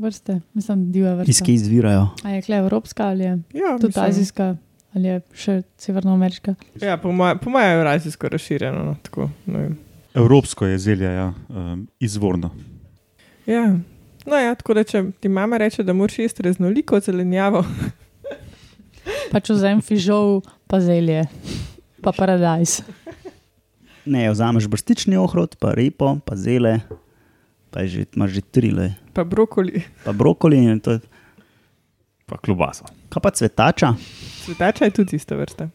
vrste? 0.00 0.38
Mislim, 0.56 0.86
divja 0.92 1.14
vrsta. 1.18 1.30
Iz 1.30 1.42
kje 1.44 1.54
izvirajo? 1.54 2.06
A 2.24 2.30
je 2.38 2.42
kle 2.46 2.56
evropska 2.62 3.10
ali 3.12 3.24
je 3.24 3.34
ja 3.60 3.74
tudi 3.76 3.90
mislim- 3.92 4.04
azijska 4.06 4.56
ali 4.94 5.08
je 5.08 5.20
še 5.34 5.62
severnoameriška? 5.78 6.54
Ja, 6.80 6.96
po 6.96 7.12
mojem 7.12 7.38
po 7.38 7.50
moje 7.50 7.66
je 7.68 7.76
evrazijsko 7.76 8.28
razširjeno. 8.28 8.84
No, 8.84 8.96
tako, 9.02 9.28
ne 9.46 9.58
vem. 9.58 9.78
Evropsko 10.14 10.66
je 10.66 10.78
zelje, 10.78 11.06
ja, 11.06 11.32
um, 11.48 11.88
izvorno. 12.00 12.50
ja. 13.46 13.78
No, 14.26 14.36
ja, 14.36 14.54
tako 14.54 14.74
da 14.76 14.84
če 14.84 15.04
ti 15.20 15.28
mama 15.28 15.56
reče, 15.56 15.82
da 15.82 15.92
moraš 15.96 16.18
jesti 16.18 16.42
raznoliko 16.42 17.00
zelenjavo, 17.00 17.64
Pač 19.30 19.50
vzem 19.52 19.78
fižol, 19.84 20.40
pa 20.66 20.80
zelje, 20.82 21.24
pa 22.02 22.12
paradajz. 22.14 22.80
Ne, 24.10 24.26
vzameš 24.32 24.66
brstični 24.70 25.14
ohrod, 25.20 25.54
pa 25.60 25.72
repo, 25.76 26.16
pa 26.24 26.34
zele, 26.34 26.80
pa 27.70 27.84
že, 27.86 28.08
imaš 28.16 28.40
že 28.40 28.42
tri, 28.42 28.72
le. 28.74 28.96
pa 29.14 29.22
brokoli, 29.22 29.84
pa 30.02 30.10
brokoli 30.12 30.58
in 30.58 30.80
to 30.82 30.98
je. 30.98 31.00
Pa 32.30 32.38
klubaso. 32.38 32.86
Kaj 33.10 33.22
pa 33.22 33.30
cvetača? 33.34 33.88
cvetača 34.46 34.86
je 34.86 34.94
tudi 34.94 35.18
ista 35.18 35.34
vrsta. 35.34 35.66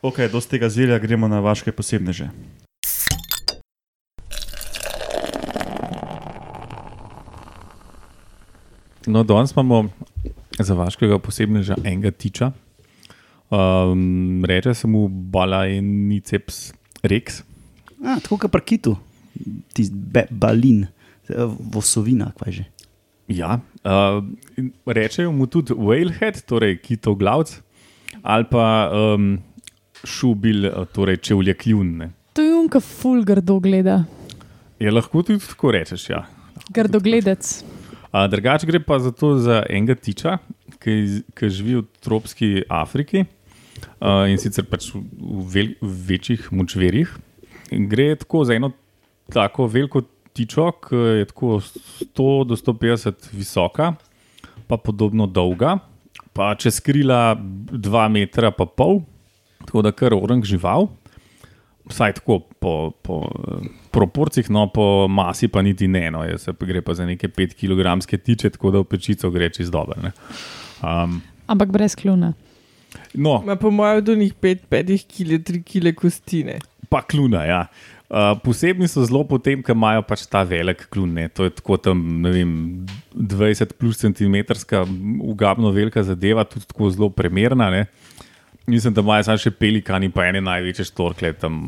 Ok, 0.00 0.24
dosti 0.32 0.56
tega 0.56 0.72
zelja 0.72 0.96
gremo 0.98 1.28
na 1.28 1.40
vaše 1.44 1.72
posebneže. 1.72 2.30
No, 9.06 9.22
danes 9.22 9.52
imamo 9.52 9.88
za 10.58 10.74
vaškega 10.74 11.18
posebneža 11.18 11.76
enega 11.84 12.10
tiča. 12.10 12.50
Um, 13.50 14.44
reče 14.44 14.74
se 14.74 14.86
mu 14.86 15.08
Balajniceps 15.08 16.72
rex. 17.02 17.42
A, 18.02 18.18
tako 18.22 18.38
kot 18.42 18.50
pri 18.50 18.62
kitu, 18.66 18.96
ti 19.72 19.86
balin, 20.30 20.82
eh, 21.28 21.44
vosovina, 21.72 22.32
kaj 22.38 22.52
že. 22.52 22.64
Ja, 23.28 23.58
uh, 23.82 24.22
rečejo 24.86 25.32
mu 25.32 25.46
tudi 25.46 25.74
whalehead, 25.74 26.42
torej 26.46 26.76
kitov 26.82 27.16
glavc, 27.18 27.56
ali 28.22 28.46
pa 28.50 28.90
um, 28.90 29.38
šubil, 30.04 30.66
uh, 30.66 30.86
torej 30.94 31.16
čevlje 31.16 31.54
kljun. 31.54 32.10
To 32.34 32.42
je 32.42 32.54
unka 32.54 32.80
ful 32.80 33.24
grdo 33.24 33.58
gleda. 33.60 34.04
Je 34.78 34.90
lahko 34.90 35.22
tudi 35.22 35.42
tako 35.46 35.74
rečeš. 35.74 36.10
Ja. 36.10 36.26
Grdogledec. 36.70 37.75
Uh, 38.16 38.24
Drugač 38.32 38.64
gre 38.64 38.80
pa 38.80 38.96
za 39.02 39.10
to 39.12 39.34
za 39.36 39.60
enega 39.68 39.92
tiča, 39.92 40.38
ki, 40.80 40.92
ki 41.36 41.48
živi 41.52 41.74
v 41.76 41.84
tropski 42.00 42.48
Afriki 42.72 43.26
uh, 43.26 44.24
in 44.30 44.40
sicer 44.40 44.64
pač 44.64 44.88
v, 44.94 45.02
vel, 45.52 45.72
v 45.82 45.90
večjih 46.14 46.46
močverjih. 46.48 47.12
Gre 47.90 48.14
tako 48.16 48.46
za 48.48 48.56
eno 48.56 48.70
tako 49.28 49.66
veliko 49.68 50.00
tičo, 50.32 50.70
ki 50.86 51.02
je 51.20 51.28
tako 51.28 51.58
100 51.60 52.30
do 52.48 52.56
150 52.56 53.28
visoka, 53.36 53.92
pa 54.64 54.80
podobno 54.80 55.26
dolga, 55.28 55.76
pa 56.32 56.54
čez 56.56 56.80
krila 56.80 57.36
2 57.36 58.08
metra 58.16 58.48
pa 58.54 58.64
pol, 58.64 59.02
tako 59.66 59.84
da 59.84 59.92
kar 59.92 60.16
orang 60.16 60.40
žival. 60.46 60.88
Vsaj 61.86 62.12
tako 62.18 62.40
po, 62.58 62.90
po 63.02 63.20
proporcijah, 63.90 64.50
no 64.50 64.66
po 64.66 65.06
masi 65.08 65.48
pa 65.48 65.62
niti 65.62 65.86
ne. 65.88 66.10
No, 66.10 66.24
Jaz 66.26 66.42
se 66.48 66.52
pa 66.52 66.66
gre 66.66 66.82
pa 66.82 66.94
za 66.94 67.06
neke 67.06 67.28
5 67.28 67.54
kg 67.54 67.82
tiče, 68.22 68.50
tako 68.50 68.70
da 68.70 68.78
v 68.78 68.84
pečico 68.84 69.30
gre 69.30 69.50
čez 69.50 69.70
dobro. 69.70 69.94
ne. 70.02 70.10
Um, 70.82 71.22
Ampak 71.46 71.70
brez 71.70 71.94
kluna. 71.94 72.32
no, 73.14 73.42
Ma 73.46 73.56
po 73.56 73.70
mojem, 73.70 74.04
do 74.04 74.14
njih 74.14 74.34
5 74.34 74.58
kg, 75.06 75.38
3 75.42 75.62
kg 75.62 75.94
kostine. 75.94 76.58
pa 76.88 77.02
kluna. 77.02 77.44
Ja. 77.44 77.66
Uh, 78.10 78.38
posebni 78.38 78.86
so 78.88 79.02
zelo 79.04 79.24
potem, 79.26 79.62
ker 79.62 79.74
imajo 79.74 80.02
pač 80.06 80.26
ta 80.30 80.42
velik 80.46 80.86
klun. 80.90 81.14
Ne. 81.14 81.28
To 81.28 81.44
je 81.44 81.50
tako 81.50 81.76
tam, 81.76 82.22
ne 82.22 82.30
vem, 82.30 82.86
20 83.14 83.72
plus 83.78 83.98
cm, 83.98 84.36
ugabno 85.22 85.70
velika 85.70 86.02
zadeva, 86.02 86.44
tudi 86.44 86.66
tako 86.66 86.90
zelo 86.90 87.10
primerna. 87.10 87.70
Ne. 87.70 87.86
Mislim, 88.66 88.94
da 88.94 89.00
imajo 89.00 89.22
samo 89.28 89.38
še 89.38 89.52
pelikani, 89.54 90.10
pa 90.10 90.26
ene 90.26 90.40
največje 90.42 90.88
štorkle, 90.88 91.32
tam 91.38 91.60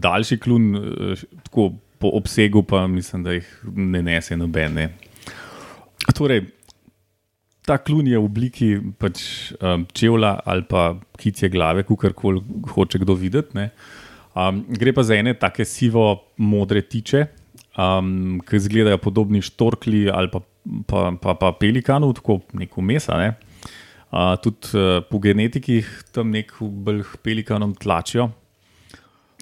daljši 0.00 0.38
klun, 0.40 0.70
eh, 0.76 1.24
tako 1.48 1.72
po 2.00 2.10
obsegu, 2.18 2.62
pa 2.66 2.86
mislim, 2.86 3.22
da 3.22 3.36
jih 3.36 3.48
ne 3.76 4.02
nese 4.02 4.36
noben. 4.36 4.74
Ne. 4.74 4.88
Torej, 6.16 6.46
ta 7.66 7.76
klun 7.78 8.08
je 8.10 8.18
v 8.18 8.26
obliki 8.26 8.70
pač, 8.98 9.22
um, 9.60 9.84
čevlja 9.94 10.34
ali 10.44 10.66
pa 10.66 10.96
kicje 11.18 11.50
glave, 11.52 11.84
kakorkoli 11.86 12.42
hoče 12.74 12.98
kdo 12.98 13.14
videti. 13.14 13.54
ne. 13.54 13.70
Um, 14.34 14.64
gre 14.68 14.92
pa 14.96 15.02
za 15.04 15.14
ene 15.14 15.34
take 15.36 15.64
sivo-modre 15.68 16.80
tiče, 16.82 17.26
um, 17.76 18.40
ki 18.40 18.56
izgledajo 18.56 18.98
podobni 18.98 19.42
štorkli 19.44 20.08
ali 20.10 20.30
pa, 20.32 20.40
pa, 20.88 21.12
pa, 21.20 21.34
pa 21.34 21.52
pelikanu, 21.52 22.12
tako 22.16 22.40
neko 22.52 22.80
mesa. 22.80 23.18
Ne. 23.20 23.34
Uh, 24.12 24.34
tudi 24.36 24.76
uh, 24.76 25.00
po 25.08 25.16
genetiki 25.24 25.78
tam 26.12 26.28
nek 26.34 26.50
bolj 26.60 27.00
pelikanom 27.24 27.72
tlačijo. 27.72 28.28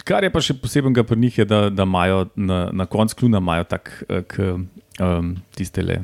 Kar 0.06 0.22
je 0.22 0.30
pa 0.30 0.40
še 0.40 0.54
posebnega 0.62 1.02
pri 1.04 1.18
njih, 1.18 1.40
je, 1.42 1.44
da, 1.50 1.58
da 1.74 1.82
imajo 1.82 2.28
na, 2.38 2.60
na 2.72 2.86
koncu 2.86 3.18
kluna 3.18 3.42
imajo 3.42 3.66
tak, 3.66 3.90
uh, 4.06 4.22
k, 4.30 4.54
um, 5.02 5.34
tiste 5.58 5.82
le. 5.82 5.98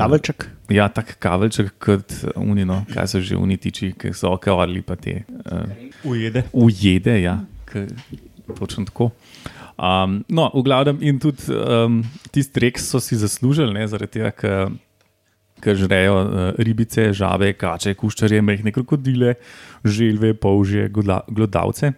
Kavelček. 0.00 0.48
Ja, 0.72 0.88
tako 0.88 1.18
kavelček 1.20 1.74
kot 1.82 2.16
unino, 2.40 2.80
kaj 2.88 3.12
so 3.12 3.20
že 3.20 3.36
unitiči, 3.36 3.92
ki 4.00 4.14
so 4.16 4.32
okevarili 4.32 4.80
pa 4.86 4.96
te 4.96 5.20
uh, 5.28 5.68
Ujede. 6.08 6.46
ujede. 6.56 7.20
Ja, 7.20 7.36
k, 7.68 7.84
točno 8.56 8.88
tako. 8.88 9.10
Um, 9.76 10.22
no, 10.28 10.48
v 10.56 10.62
glavnem, 10.64 10.98
in 11.04 11.20
tudi 11.20 11.52
um, 11.52 12.00
tisti 12.32 12.64
reks 12.64 12.88
so 12.88 13.00
si 13.00 13.16
zaslužili, 13.20 13.76
ne, 13.76 13.84
zaradi 13.88 14.18
tega, 14.18 14.32
ker 14.32 14.72
ki 15.60 15.76
žrejo 15.78 16.16
uh, 16.20 16.38
ribice, 16.58 17.10
žabe, 17.16 17.52
kače, 17.58 17.94
kuščarje, 17.98 18.42
mehne 18.42 18.72
krokodile, 18.74 19.34
želve, 19.84 20.34
polžje, 20.34 20.88
glodavce. 20.90 21.92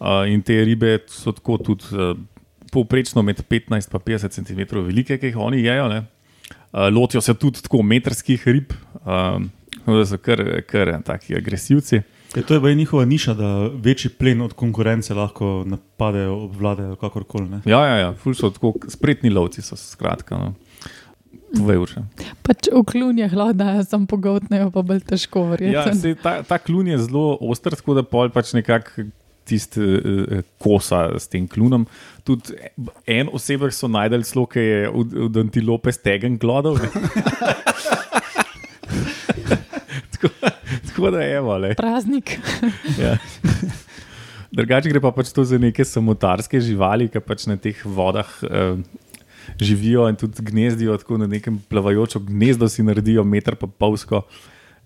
Uh, 0.00 0.24
in 0.28 0.42
te 0.42 0.56
ribe 0.66 0.98
so 1.08 1.32
tako 1.32 1.58
tudi 1.62 1.92
uh, 1.94 2.16
povprečno 2.74 3.22
med 3.22 3.44
15 3.48 3.94
in 3.94 4.00
50 4.00 4.40
cm 4.40 4.80
velike, 4.82 5.18
ki 5.18 5.32
jih 5.32 5.38
oni 5.38 5.62
jejo. 5.62 5.88
ne. 5.88 6.02
Uh, 6.72 6.88
lotijo 6.90 7.20
se 7.20 7.34
tudi 7.34 7.62
tako 7.62 7.82
metrskih 7.82 8.48
rib, 8.48 8.72
um, 9.04 9.50
da 9.86 10.02
so 10.06 10.18
kar, 10.18 10.42
kar 10.66 10.90
taki 11.06 11.36
agresivci. 11.36 12.02
Ja, 12.34 12.42
to 12.42 12.54
je 12.54 12.60
pa 12.60 12.72
njihova 12.74 13.04
niša, 13.04 13.34
da 13.34 13.68
večji 13.68 14.10
plen 14.10 14.40
od 14.42 14.52
konkurence 14.52 15.14
lahko 15.14 15.62
napadejo, 15.66 16.34
obvladajo 16.44 16.96
kakorkoli. 16.96 17.48
ne. 17.48 17.60
Ja, 17.64 17.86
ja, 17.86 17.96
ja 17.96 18.14
ful 18.14 18.34
so 18.34 18.50
tako 18.50 18.74
spretni 18.88 19.30
lovci, 19.30 19.62
so 19.62 19.76
skratka. 19.76 20.38
No. 20.38 20.54
Povej, 21.54 21.78
Urša. 21.84 22.00
Pač 22.42 22.66
v 22.72 22.82
klunjah 22.82 23.30
lahko 23.32 23.54
dajo, 23.56 23.84
sem 23.86 24.06
pogotnejo, 24.10 24.70
pa 24.74 24.82
bolj 24.82 25.04
težko 25.06 25.44
Ja, 25.44 25.50
verjeti. 25.54 25.94
sej, 26.00 26.14
ta, 26.22 26.42
ta 26.42 26.58
klun 26.58 26.86
je 26.90 26.98
zelo 27.06 27.38
oster, 27.40 27.72
tako 27.78 27.94
da 27.94 28.02
pol 28.02 28.30
pač 28.34 28.50
nekako 28.56 29.06
tisti 29.44 29.80
uh, 29.80 30.40
kosa 30.58 31.18
s 31.20 31.28
tem 31.28 31.44
klunom. 31.46 31.84
Tudi 32.24 32.56
en 33.06 33.28
osebek 33.28 33.72
so 33.76 33.88
najdel 33.92 34.24
celo, 34.24 34.46
ki 34.48 34.60
je 34.64 34.88
od, 34.88 35.12
od 35.28 35.36
antilope 35.44 35.92
stegen 35.92 36.38
glodal. 36.40 36.80
ne. 36.80 36.88
tako, 40.12 40.28
tako 40.88 41.10
da 41.10 41.20
je, 41.22 41.40
vale. 41.40 41.74
Praznik. 41.74 42.36
Ja. 42.98 43.16
Drugače 44.54 44.86
gre 44.92 45.00
pa 45.02 45.10
pač 45.10 45.32
to 45.34 45.42
za 45.42 45.58
neke 45.58 45.82
samotarske 45.82 46.60
živali, 46.62 47.08
ki 47.10 47.18
pač 47.26 47.48
na 47.50 47.56
teh 47.58 47.74
vodah 47.82 48.28
uh, 48.46 48.78
živijo 49.60 50.08
in 50.08 50.16
tudi 50.16 50.42
gnezdijo, 50.42 50.96
tako 50.96 51.18
na 51.18 51.26
nekem 51.26 51.62
plavajočem 51.68 52.26
gnezdu 52.26 52.68
si 52.68 52.82
naredijo 52.82 53.24
meter 53.24 53.54
pa 53.54 53.66
polsko 53.66 54.22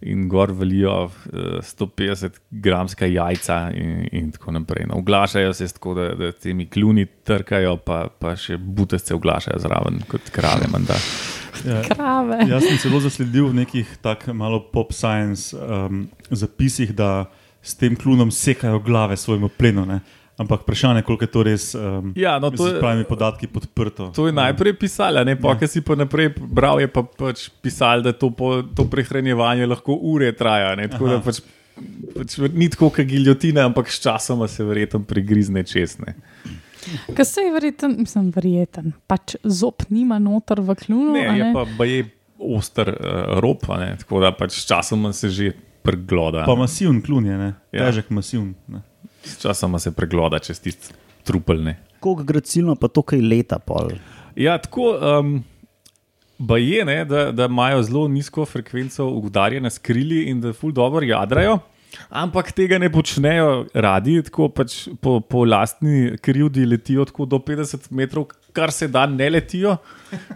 in 0.01 0.29
gor 0.29 0.53
valijo 0.53 1.05
uh, 1.05 1.11
150 1.33 2.39
gramska 2.51 3.07
jajca 3.07 3.71
in, 3.75 4.09
in 4.13 4.31
tako 4.33 4.53
naprej. 4.53 4.87
No, 4.87 4.99
oglašajo 4.99 5.53
se 5.53 5.69
tako, 5.69 5.95
da, 5.95 6.15
da 6.15 6.33
temi 6.33 6.67
kluni 6.71 7.07
trkajo, 7.07 7.77
pa, 7.77 8.07
pa 8.19 8.37
še 8.37 8.57
butesce 8.57 9.15
oglašajo 9.15 9.59
zraven 9.59 9.99
kot 10.09 10.31
krave. 10.31 10.71
menda. 10.73 10.95
Ja, 11.67 11.83
Krave. 11.83 12.45
Jaz 12.47 12.63
sem 12.69 12.79
celo 12.79 13.01
zasledil 13.03 13.49
v 13.51 13.65
nekih 13.65 13.97
tako 14.03 14.35
malo 14.35 14.61
pop 14.73 14.93
science 14.95 15.57
um, 15.57 16.07
zapisih, 16.31 16.95
da 16.95 17.27
s 17.63 17.75
tem 17.75 17.97
klunom 17.97 18.31
sekajo 18.31 18.79
glave 18.79 19.17
svojemu 19.17 19.49
plenu. 19.49 19.87
Ne? 19.87 20.01
Ampak 20.39 20.63
vprašanje 20.63 21.01
je, 21.01 21.03
koliko 21.03 21.25
je 21.25 21.31
to 21.31 21.43
res 21.43 21.65
um, 21.75 22.13
Ja, 22.15 22.39
no, 22.39 22.51
to 22.51 22.63
z 22.63 22.75
je- 22.75 22.81
pravimi 22.81 23.05
podatki 23.05 23.47
podprto. 23.47 24.13
To 24.15 24.27
je 24.27 24.33
najprej 24.33 24.75
pisala, 24.75 25.25
ne 25.25 25.35
pa, 25.35 25.49
Ja. 25.49 25.59
ki 25.59 25.67
si 25.67 25.81
pa 25.83 25.97
naprej 25.99 26.31
bral, 26.39 26.79
je 26.79 26.87
pa 26.87 27.03
pač 27.03 27.51
pisal, 27.59 28.03
da 28.03 28.13
to, 28.13 28.31
po, 28.31 28.63
to 28.63 28.87
prehranjevanje 28.87 29.67
lahko 29.67 29.99
ure 29.99 30.31
traja. 30.33 30.77
Ne? 30.77 30.87
Tako 30.87 31.09
da 31.09 31.17
Aha. 31.19 31.25
pač, 31.27 31.41
pač 32.15 32.39
ni 32.55 32.71
tako, 32.71 32.91
kot 32.91 33.03
giljotina, 33.05 33.67
ampak 33.67 33.91
sčasoma 33.91 34.47
se 34.47 34.63
verjetno 34.65 35.03
prigrizne 35.03 35.67
česne. 35.67 36.15
Ker 37.11 37.27
se 37.27 37.43
je 37.43 37.51
verjeten, 37.53 37.97
mislim, 37.99 38.31
verjeten. 38.31 38.93
Pač 39.11 39.35
zob 39.43 39.83
nima 39.91 40.21
noter 40.23 40.63
v 40.63 40.79
klunu. 40.79 41.13
Ne, 41.19 41.27
a 41.27 41.35
je 41.35 41.45
ne? 41.45 41.53
pa 41.53 41.67
baje 41.77 42.07
oster 42.39 42.89
uh, 42.89 43.41
rob, 43.43 43.67
a 43.69 43.81
ne? 43.83 43.91
tako 43.99 44.23
da 44.23 44.31
pač 44.31 44.55
sčasoma 44.63 45.11
se 45.13 45.29
že 45.29 45.51
pregloda. 45.83 46.47
Pa 46.47 46.55
masiven 46.55 47.03
klun 47.03 47.27
je, 47.27 47.35
ne? 47.37 47.51
Ja. 47.75 47.91
težek 47.91 48.15
masiven. 48.15 48.55
Ne? 48.71 48.87
Sčasoma 49.37 49.79
se 49.83 49.93
pregloda 49.93 50.41
čez 50.43 50.61
tisti 50.65 50.95
trupelne. 51.29 51.77
Koliko 52.01 52.25
gracilno 52.25 52.77
pa 52.79 52.89
to, 52.89 53.03
kaj 53.03 53.21
leta 53.21 53.59
pol. 53.59 53.95
Ja, 54.39 54.59
tako. 54.63 54.95
Um, 54.99 55.39
Ba 56.39 56.55
je, 56.63 56.85
ne, 56.87 57.01
da, 57.05 57.33
da 57.35 57.49
imajo 57.51 57.83
zelo 57.83 58.09
nizko 58.09 58.45
frekvenco 58.47 59.09
udarjene 59.19 59.71
skrili 59.75 60.23
in 60.31 60.41
da 60.41 60.53
ful 60.55 60.71
dobro 60.73 61.03
jadrajo, 61.03 61.57
ampak 62.09 62.53
tega 62.55 62.79
ne 62.79 62.93
počnejo 62.93 63.65
radi, 63.75 64.21
tako 64.23 64.47
pač 64.55 64.77
po, 65.03 65.19
po 65.21 65.43
lastni 65.45 66.15
krivdi 66.23 66.67
letijo 66.67 67.09
tako 67.11 67.27
do 67.27 67.41
50 67.43 67.91
metrov, 67.91 68.29
kar 68.55 68.71
se 68.73 68.87
da 68.89 69.03
ne 69.11 69.27
letijo. 69.35 69.77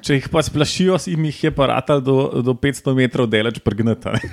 Če 0.03 0.19
jih 0.19 0.27
pa 0.33 0.43
splašijo, 0.43 0.99
jim 1.07 1.31
jih 1.31 1.39
je 1.45 1.53
pa 1.55 1.71
ratal 1.71 2.03
do, 2.03 2.17
do 2.43 2.57
500 2.59 2.97
metrov 2.99 3.31
deleč 3.31 3.63
pregnata. 3.63 4.17
ne. 4.19 4.27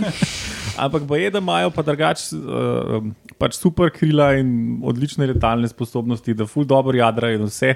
Ampak 0.86 1.04
ba 1.04 1.20
je, 1.20 1.28
da 1.30 1.44
imajo 1.44 1.74
pa 1.76 1.84
drugače 1.84 2.40
uh, 2.40 3.12
pač 3.40 3.56
super 3.56 3.88
krila 3.90 4.34
in 4.36 4.50
odlične 4.84 5.26
letalne 5.26 5.68
sposobnosti, 5.68 6.34
da 6.34 6.46
ful 6.46 6.64
dobro 6.64 6.92
jadrajo 6.94 7.40
in 7.40 7.48
vse. 7.48 7.74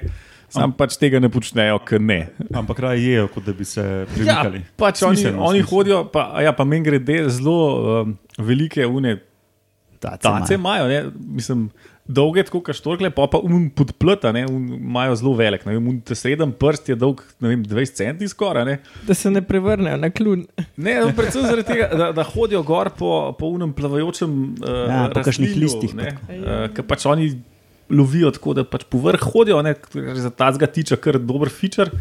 Sam 0.48 0.70
pač 0.72 0.94
tega 0.94 1.18
ne 1.18 1.26
počnejo, 1.28 1.80
ker 1.80 1.98
ne. 1.98 2.18
Ampak 2.52 2.78
raje 2.78 3.00
jejo, 3.02 3.28
kot 3.28 3.44
da 3.44 3.52
bi 3.52 3.64
se 3.64 3.80
Ja, 3.82 4.04
premikali. 4.06 4.60
pač 4.76 5.00
oni, 5.02 5.16
Smiselno, 5.16 5.42
oni 5.42 5.58
smiselno. 5.58 5.70
hodijo, 5.72 6.02
pa, 6.06 6.26
ja, 6.38 6.52
pa 6.52 6.64
meni 6.64 6.84
grede 6.84 7.24
zelo 7.28 7.56
um, 8.02 8.12
velike 8.38 8.84
une 8.86 9.16
Tace 9.98 10.54
imajo, 10.54 10.84
ne, 10.84 10.98
mislim, 11.16 11.70
dolge, 12.04 12.42
tako 12.44 12.60
kot 12.64 12.76
štorkle, 12.76 13.08
pa 13.14 13.24
pa 13.32 13.40
um 13.40 13.68
podplata, 13.72 14.32
ne, 14.36 14.44
un, 14.50 14.66
imajo 14.76 15.16
zelo 15.20 15.32
velik. 15.38 15.64
Ne, 15.64 15.78
te 16.04 16.16
sreden 16.18 16.52
prst 16.60 16.90
je 16.92 16.96
dolg 17.00 17.22
ne 17.40 17.54
vem, 17.54 17.62
20 17.64 17.96
centi 18.00 18.28
skoraj. 18.28 18.66
Ne. 18.68 18.76
Da 19.08 19.16
se 19.16 19.32
ne 19.32 19.40
prevrnejo 19.44 19.96
na 20.00 20.10
klun. 20.12 20.44
Ne, 20.76 20.98
no, 21.00 21.14
predvsem 21.16 21.46
zaradi 21.48 21.66
tega, 21.72 21.88
da, 21.96 22.10
da 22.16 22.26
hodijo 22.28 22.62
gor 22.66 22.92
po, 22.98 23.10
po 23.38 23.52
unem 23.56 23.72
plavajočem 23.76 24.36
uh, 24.60 24.74
Ja, 24.84 25.06
rastlinju, 25.16 25.56
listih 25.64 25.96
ne, 25.96 26.12
uh, 26.28 26.66
Ker 26.74 26.84
pač 26.88 27.06
oni 27.08 27.30
lovijo 27.94 28.32
tako, 28.34 28.56
da 28.58 28.66
pač 28.68 28.84
po 28.90 29.00
vrh 29.04 29.24
hodijo, 29.32 29.62
ne, 29.64 29.74
za 30.20 30.32
tazga 30.32 30.68
tiča 30.68 31.00
kar 31.00 31.20
dober 31.20 31.52
feature. 31.52 31.92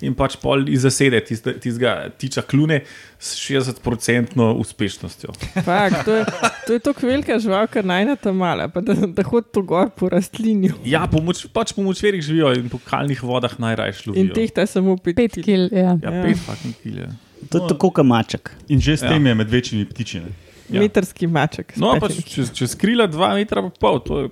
In 0.00 0.12
pač 0.12 0.36
pol 0.36 0.68
iz 0.68 0.82
zasede 0.82 1.20
tistega 1.24 2.10
tiča 2.12 2.42
klune 2.42 2.82
s 3.18 3.32
60-odstotno 3.38 4.52
uspešnostjo. 4.54 5.32
Fak, 5.64 6.04
to 6.04 6.14
je, 6.14 6.24
to 6.66 6.72
je 6.72 6.80
tako 6.80 7.06
velika 7.06 7.38
žival, 7.38 7.66
kar 7.66 7.84
najna 7.84 8.16
tam 8.16 8.36
mala, 8.36 8.68
pa 8.68 8.80
da, 8.80 8.92
da 8.94 9.22
hodi 9.22 9.48
to 9.52 9.62
gor 9.62 9.88
po 9.90 10.08
rastlinju. 10.08 10.74
Ja, 10.84 11.06
po 11.06 11.20
moč, 11.20 11.46
pač 11.48 11.72
po 11.72 11.82
močverih 11.82 12.20
živijo 12.22 12.52
in 12.54 12.68
po 12.68 12.78
kalnih 12.80 13.22
vodah 13.22 13.58
najraje 13.58 13.94
In 13.96 14.12
lovijo. 14.12 14.34
tehta 14.34 14.66
samo 14.66 14.96
pet, 14.96 15.16
Pet 15.16 15.38
kil, 15.40 15.68
ja. 15.72 15.96
Ja, 15.96 16.10
Ja. 16.12 16.22
pet 16.22 16.36
fucking 16.38 16.74
kilje. 16.82 17.08
To 17.50 17.58
je 17.58 17.68
tako 17.68 17.90
kamaček. 17.90 18.50
In 18.68 18.80
že 18.80 18.96
s 18.96 19.02
Ja. 19.02 19.08
tem 19.08 19.26
je 19.26 19.34
med 19.34 19.48
večjimi 19.48 19.84
ptičine. 19.84 20.28
Ja. 20.68 20.80
Metrski 20.80 21.26
maček. 21.26 21.76
No, 21.76 21.94
pač 21.94 22.10
petimi. 22.12 22.22
čez, 22.26 22.50
čez 22.52 22.74
krila 22.74 23.06
dva 23.06 23.34
metra 23.34 23.62
pa 23.62 23.70
pol, 23.70 24.00
to 24.00 24.20
je 24.20 24.28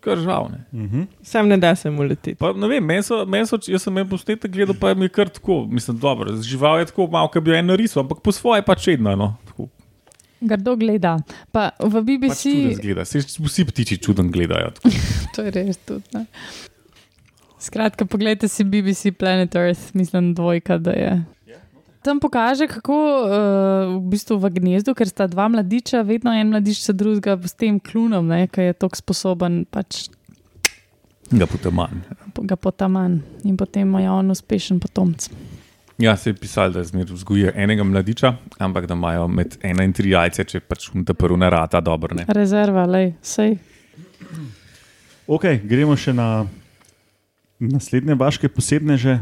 kar 0.00 0.20
žal. 0.22 0.50
Ne. 0.52 0.64
Mhm. 0.72 1.06
Sam 1.22 1.48
ne 1.48 1.56
da 1.60 1.74
se 1.76 1.90
mu 1.90 2.02
leteti. 2.02 2.36
Pa, 2.40 2.52
ne 2.52 2.68
vem, 2.68 2.84
meni 2.84 3.02
so, 3.02 3.22
meni 3.26 3.48
so, 3.48 3.58
jaz 3.66 3.86
sem 3.86 3.98
en 3.98 4.08
posnetek 4.08 4.52
gledal, 4.52 4.76
pa 4.80 4.92
je 4.92 5.00
mi 5.00 5.08
kar 5.08 5.28
tako, 5.28 5.64
mislim, 5.70 5.98
dobro, 5.98 6.36
žival 6.42 6.80
je 6.80 6.90
tako 6.92 7.08
malo, 7.12 7.30
kot 7.32 7.44
bi 7.44 7.50
jo 7.50 7.58
en 7.58 7.72
narisal, 7.72 8.04
ampak 8.04 8.20
po 8.24 8.32
svoje 8.32 8.64
pač 8.66 8.86
čedno. 8.88 9.16
No. 9.16 9.34
Tako, 9.48 9.68
Grdo 10.40 10.76
gleda. 10.76 11.16
Pa 11.52 11.70
v 11.80 11.92
pač 11.96 12.04
BBC, 12.04 12.42
čuden 12.52 12.76
zgleda, 12.76 13.04
Saj 13.08 13.24
vsi 13.40 13.64
ptiči 13.64 13.96
čuden 14.04 14.28
gledajo. 14.32 14.74
To 15.36 15.44
je 15.44 15.52
res 15.54 15.80
tudi. 15.80 16.04
Ne? 16.12 16.26
Skratka, 17.58 18.04
pogledajte 18.04 18.48
si 18.52 18.64
BBC 18.64 19.16
Planet 19.16 19.56
Earth, 19.56 19.96
mislim, 19.96 20.34
dvojka, 20.36 20.78
da 20.78 20.92
je. 20.92 21.12
Tam 22.06 22.20
pokaže, 22.22 22.68
kako 22.70 22.94
uh, 22.94 23.28
v 23.98 24.14
bistvu 24.14 24.38
v 24.38 24.50
gnezdu, 24.60 24.94
ker 24.94 25.10
sta 25.10 25.26
dva 25.26 25.48
mladiča, 25.50 26.06
vedno 26.06 26.30
en 26.30 26.54
mladič 26.54 26.78
se 26.86 26.94
drugega 26.94 27.34
s 27.42 27.58
tem 27.58 27.80
klunom, 27.82 28.30
ki 28.46 28.70
je 28.70 28.76
tako 28.78 28.94
sposoben 28.94 29.64
pač 29.66 30.06
Ga 31.26 31.46
potem 31.50 31.74
manj. 31.74 32.06
ga 32.46 32.54
potaman 32.54 33.18
in 33.42 33.56
potem 33.56 33.90
je 33.98 34.10
on 34.10 34.30
uspešen 34.30 34.78
potomc. 34.78 35.26
Ja, 35.98 36.16
se 36.16 36.30
je 36.30 36.34
pisalo, 36.34 36.70
da 36.70 36.84
zmeraj 36.84 37.14
vzgojijo 37.14 37.50
enega 37.54 37.84
mladiča, 37.84 38.36
ampak 38.58 38.86
da 38.86 38.94
imajo 38.94 39.26
med 39.28 39.56
ena 39.62 39.82
in 39.82 39.92
tri 39.92 40.12
jajce, 40.12 40.44
če 40.44 40.60
pač 40.60 40.90
ta 41.06 41.14
prvi 41.14 41.40
ne 41.40 41.50
rata 41.50 41.80
dobro. 41.80 42.14
Ne. 42.14 42.26
Rezerva, 42.28 42.84
lej, 42.86 43.14
sej. 43.22 43.56
Ok, 45.26 45.48
gremo 45.64 45.96
še 45.96 46.12
na 46.14 46.46
naslednje 47.58 48.14
vaše 48.14 48.48
posebneže. 48.48 49.18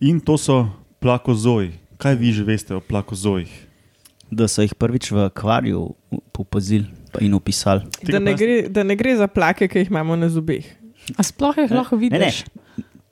In 0.00 0.20
to 0.20 0.38
so 0.38 0.64
plakozoji. 1.02 1.81
Kaj 2.02 2.18
vi 2.18 2.32
že 2.34 2.42
veste 2.42 2.74
o 2.74 2.80
plakozojih? 2.82 3.50
Da 4.32 4.48
so 4.48 4.64
jih 4.64 4.74
prvič 4.74 5.12
v 5.12 5.28
akvariju 5.28 5.94
popazili 6.32 6.88
in 7.20 7.34
opisali. 7.36 7.84
Da 8.02 8.18
ne, 8.18 8.34
gre, 8.34 8.66
da 8.68 8.82
ne 8.82 8.96
gre 8.96 9.14
za 9.16 9.28
plake, 9.28 9.68
ki 9.68 9.84
jih 9.84 9.90
imamo 9.92 10.16
na 10.16 10.26
zubeh. 10.32 10.64
A 11.14 11.22
sploh 11.22 11.54
jih 11.58 11.70
lahko 11.70 11.96
Ne, 11.96 12.08
ne, 12.08 12.18
vidiš? 12.18 12.44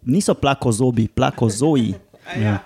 niso 0.03 0.35
plakozobi, 0.35 1.09
plakozoji. 1.09 1.94
Ja. 2.40 2.62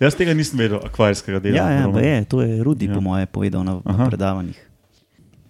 Jaz 0.00 0.14
tega 0.14 0.34
nisem 0.34 0.58
vedel, 0.58 0.78
akvarijskega 0.84 1.40
dela. 1.40 1.56
Ja, 1.56 1.66
ja, 1.70 2.00
je, 2.00 2.24
to 2.24 2.42
je 2.42 2.62
Rudi, 2.62 2.86
Ja. 2.86 2.94
po 2.94 3.00
moje, 3.00 3.26
povedal 3.26 3.64
na, 3.64 3.80
Aha. 3.84 4.04
na 4.04 4.08
predavanjih. 4.08 4.56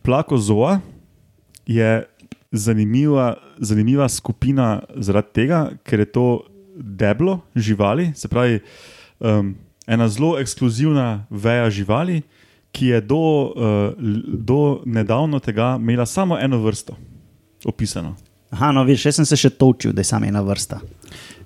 Plakozoa 0.02 0.80
je 1.66 2.06
zanimiva, 2.52 3.34
zanimiva 3.58 4.08
skupina 4.08 4.82
zaradi 4.96 5.28
tega, 5.34 5.70
ker 5.84 6.00
je 6.00 6.06
to 6.06 6.26
deblo 6.76 7.40
živali, 7.56 8.12
se 8.14 8.28
pravi 8.28 8.60
um, 9.18 9.56
ena 9.86 10.08
zelo 10.08 10.36
ekskluzivna 10.40 11.26
veja 11.30 11.70
živali, 11.70 12.22
ki 12.72 12.86
je 12.86 13.00
do, 13.00 13.16
uh, 13.16 13.92
do 14.26 14.82
nedavno 14.84 15.40
tega 15.40 15.76
imela 15.80 16.06
samo 16.06 16.38
eno 16.38 16.58
vrsto 16.62 16.96
opisano. 17.64 18.16
Aha, 18.50 18.72
no, 18.72 18.84
vidiš, 18.84 19.06
jaz 19.06 19.18
sem 19.20 19.26
se 19.26 19.36
še 19.36 19.50
točil, 19.58 19.92
da 19.92 20.04
je 20.04 20.10
samo 20.10 20.26
ena 20.28 20.42
vrsta. 20.44 20.80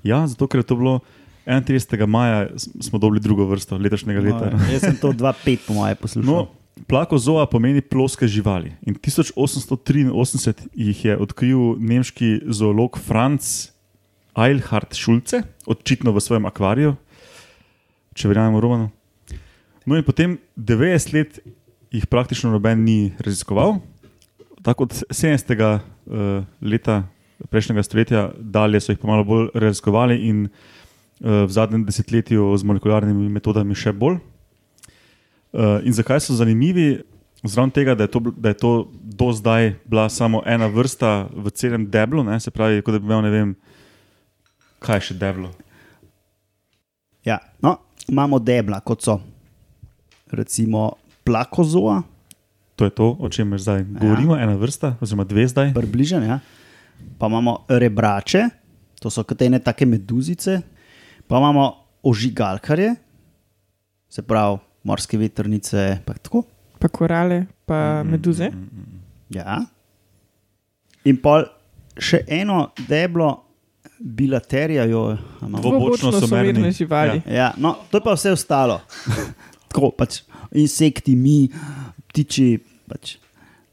Ja, 0.02 0.24
zato 0.26 0.48
ker 0.50 0.60
je 0.60 0.68
to 0.68 0.76
bilo 0.76 1.00
31. 1.46 2.06
maja 2.06 2.48
smo 2.56 2.98
dobili 2.98 3.20
drugo 3.20 3.46
vrsto 3.48 3.76
letošnjega 3.76 4.20
leta. 4.20 4.50
No, 4.52 4.72
jaz 4.72 4.84
sem 4.84 4.96
to 5.00 5.12
2-5, 5.22 5.66
po 5.66 5.74
moje, 5.74 5.94
poslušal. 5.94 6.28
No, 6.28 6.48
plakozoa 6.90 7.46
pomeni 7.46 7.80
ploske 7.80 8.28
živali. 8.28 8.72
In 8.86 8.94
1883 8.94 10.68
jih 10.74 11.04
je 11.04 11.16
odkril 11.16 11.76
nemški 11.78 12.40
zoolog 12.46 12.98
Franz 12.98 13.70
Eilhard 14.36 14.94
Schulze, 14.94 15.42
očitno 15.66 16.12
v 16.12 16.20
svojem 16.22 16.46
akvariju, 16.46 16.94
če 18.14 18.30
verjamemo 18.30 18.60
Romanu. 18.62 18.90
No, 19.86 19.96
in 19.96 20.04
potem 20.04 20.36
90 20.56 21.14
let 21.14 21.40
jih 21.90 22.06
praktično 22.06 22.50
noben 22.52 22.84
ni 22.84 23.12
raziskoval. 23.18 23.78
Tako 24.62 24.86
od 24.88 24.98
70. 25.10 25.80
Uh, 26.10 26.44
leta 26.60 27.04
prejšnjega 27.50 27.82
stoletja 27.82 28.22
dalje 28.36 28.80
so 28.80 28.92
jih 28.92 28.98
pa 29.00 29.08
malo 29.08 29.24
bolj 29.24 29.48
raziskovali, 29.54 30.18
in 30.28 30.44
uh, 30.46 31.46
v 31.46 31.50
zadnjem 31.50 31.84
desetletju 31.86 32.50
z 32.58 32.66
molekularnimi 32.66 33.30
metodami 33.32 33.78
še 33.78 33.94
bolj. 33.96 34.18
Uh, 35.50 35.78
in 35.86 35.96
zakaj 35.96 36.22
so 36.26 36.36
zanimivi? 36.38 37.00
Zraven 37.40 37.70
tega, 37.72 37.94
da 37.96 38.04
je, 38.04 38.10
to, 38.12 38.20
da 38.36 38.52
je 38.52 38.56
to 38.60 38.72
do 38.92 39.30
zdaj 39.32 39.70
bila 39.88 40.10
samo 40.12 40.42
ena 40.44 40.66
vrsta 40.68 41.30
v 41.32 41.48
celem 41.56 41.86
deblu, 41.88 42.20
ne? 42.26 42.36
se 42.40 42.52
pravi, 42.52 42.82
kot 42.84 42.92
da 42.92 43.00
bi 43.00 43.08
imel 43.08 43.22
ne 43.24 43.30
vem, 43.32 43.54
kaj 44.84 45.00
je 45.00 45.06
še 45.08 45.16
deblo. 45.22 45.48
Ja, 47.24 47.38
no, 47.64 47.78
imamo 48.10 48.38
debla, 48.38 48.80
kot 48.80 49.02
so 49.02 49.20
recimo 50.28 50.92
plakozoa, 51.24 52.02
To 52.76 52.84
je 52.84 52.90
to, 52.90 53.12
o 53.12 53.28
čemer 53.28 53.60
zdaj 53.60 53.84
govorimo, 53.84 54.36
ena 54.36 54.54
vrsta, 54.54 54.96
oziroma 55.00 55.24
dve 55.24 55.44
zdaj. 55.44 55.74
približno. 55.74 56.22
Ja. 56.22 56.38
Pa 57.18 57.26
imamo 57.26 57.66
rebrače, 57.68 58.48
to 58.96 59.10
so 59.10 59.20
kot 59.20 59.42
ene 59.42 59.58
take 59.58 59.84
meduzice, 59.84 60.62
pa 61.26 61.36
imamo 61.36 61.74
ožigalkarje, 62.02 62.94
se 64.08 64.22
pravi 64.22 64.58
morske 64.82 65.18
vetrnice. 65.18 65.98
Pa 66.06 66.12
tako. 66.14 66.42
Pa 66.78 66.88
korale, 66.88 67.46
pa 67.66 68.00
Mm, 68.00 68.10
meduze. 68.10 68.48
Ja. 69.28 69.60
In 71.04 71.16
pa 71.16 71.44
še 71.98 72.24
eno 72.26 72.70
deblo, 72.88 73.44
bilaterija, 74.00 74.84
jo 74.84 75.16
imamo. 75.42 75.58
Dvobočno 75.62 76.12
so 76.12 76.26
merni. 76.26 76.72
živali. 76.72 77.20
Ja, 77.28 77.52
no, 77.56 77.76
to 77.90 77.98
je 77.98 78.02
pa 78.04 78.12
vse 78.12 78.32
ostalo. 78.32 78.80
tako, 79.68 79.90
pač, 79.90 80.22
insekti, 80.52 81.16
mi, 81.16 81.48
ptiči. 82.08 82.58
Pač. 82.88 83.16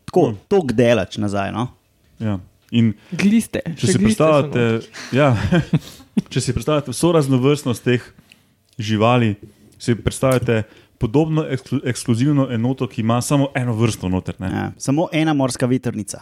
Tako, 0.06 0.28
No. 0.32 0.36
tok 0.48 0.72
delač 0.72 1.18
nazaj. 1.18 1.52
No? 1.52 1.68
Ja. 2.20 2.40
In 2.72 2.94
Gliste. 3.12 3.62
če 3.78 3.88
si, 3.88 3.98
gliste 3.98 4.28
ja, 5.16 5.30
če 6.32 6.42
si 6.42 6.54
predstavljate 6.54 6.92
vso 6.92 7.12
raznovrstnost 7.16 7.84
teh 7.84 8.04
živali, 8.80 9.36
si 9.80 9.96
predstavljate 9.96 10.64
podobno 11.00 11.46
eksklu, 11.48 11.80
ekskluzivno 11.86 12.48
enoto, 12.52 12.88
ki 12.88 13.02
ima 13.02 13.22
samo 13.22 13.48
eno 13.56 13.74
vrsto 13.78 14.10
noter. 14.10 14.36
Ne? 14.40 14.48
Ja, 14.48 14.72
samo 14.78 15.08
ena 15.12 15.34
morska 15.34 15.66
vetrnica 15.66 16.22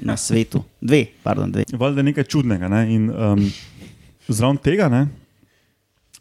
na 0.00 0.16
svetu. 0.16 0.64
Dve, 0.80 1.06
pardon, 1.22 1.52
dve. 1.52 1.64
Valjda 1.72 2.00
je 2.00 2.08
nekaj 2.10 2.24
čudnega. 2.24 2.68
Ne? 2.68 2.86
In 2.94 3.10
um, 3.10 3.44
zraven 4.28 4.60
tega, 4.62 4.88
ne? 4.92 5.06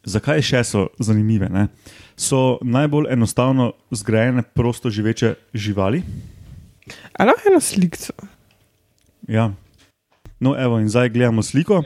zakaj 0.08 0.42
še 0.46 0.64
so 0.66 0.86
zanimive? 1.02 1.50
Ne? 1.52 1.68
So 2.20 2.60
najbolj 2.66 3.12
enostavno 3.14 3.72
zgrajene 3.94 4.44
prosto 4.44 4.90
živeče 4.90 5.36
živali. 5.54 6.04
Ali 7.14 7.30
lahko 7.30 7.50
eno 7.52 7.62
sliko? 7.62 8.16
Ja. 9.30 9.52
No, 10.42 10.56
evo, 10.58 10.80
in 10.82 10.90
zdaj 10.90 11.12
gledamo 11.14 11.44
sliko. 11.46 11.84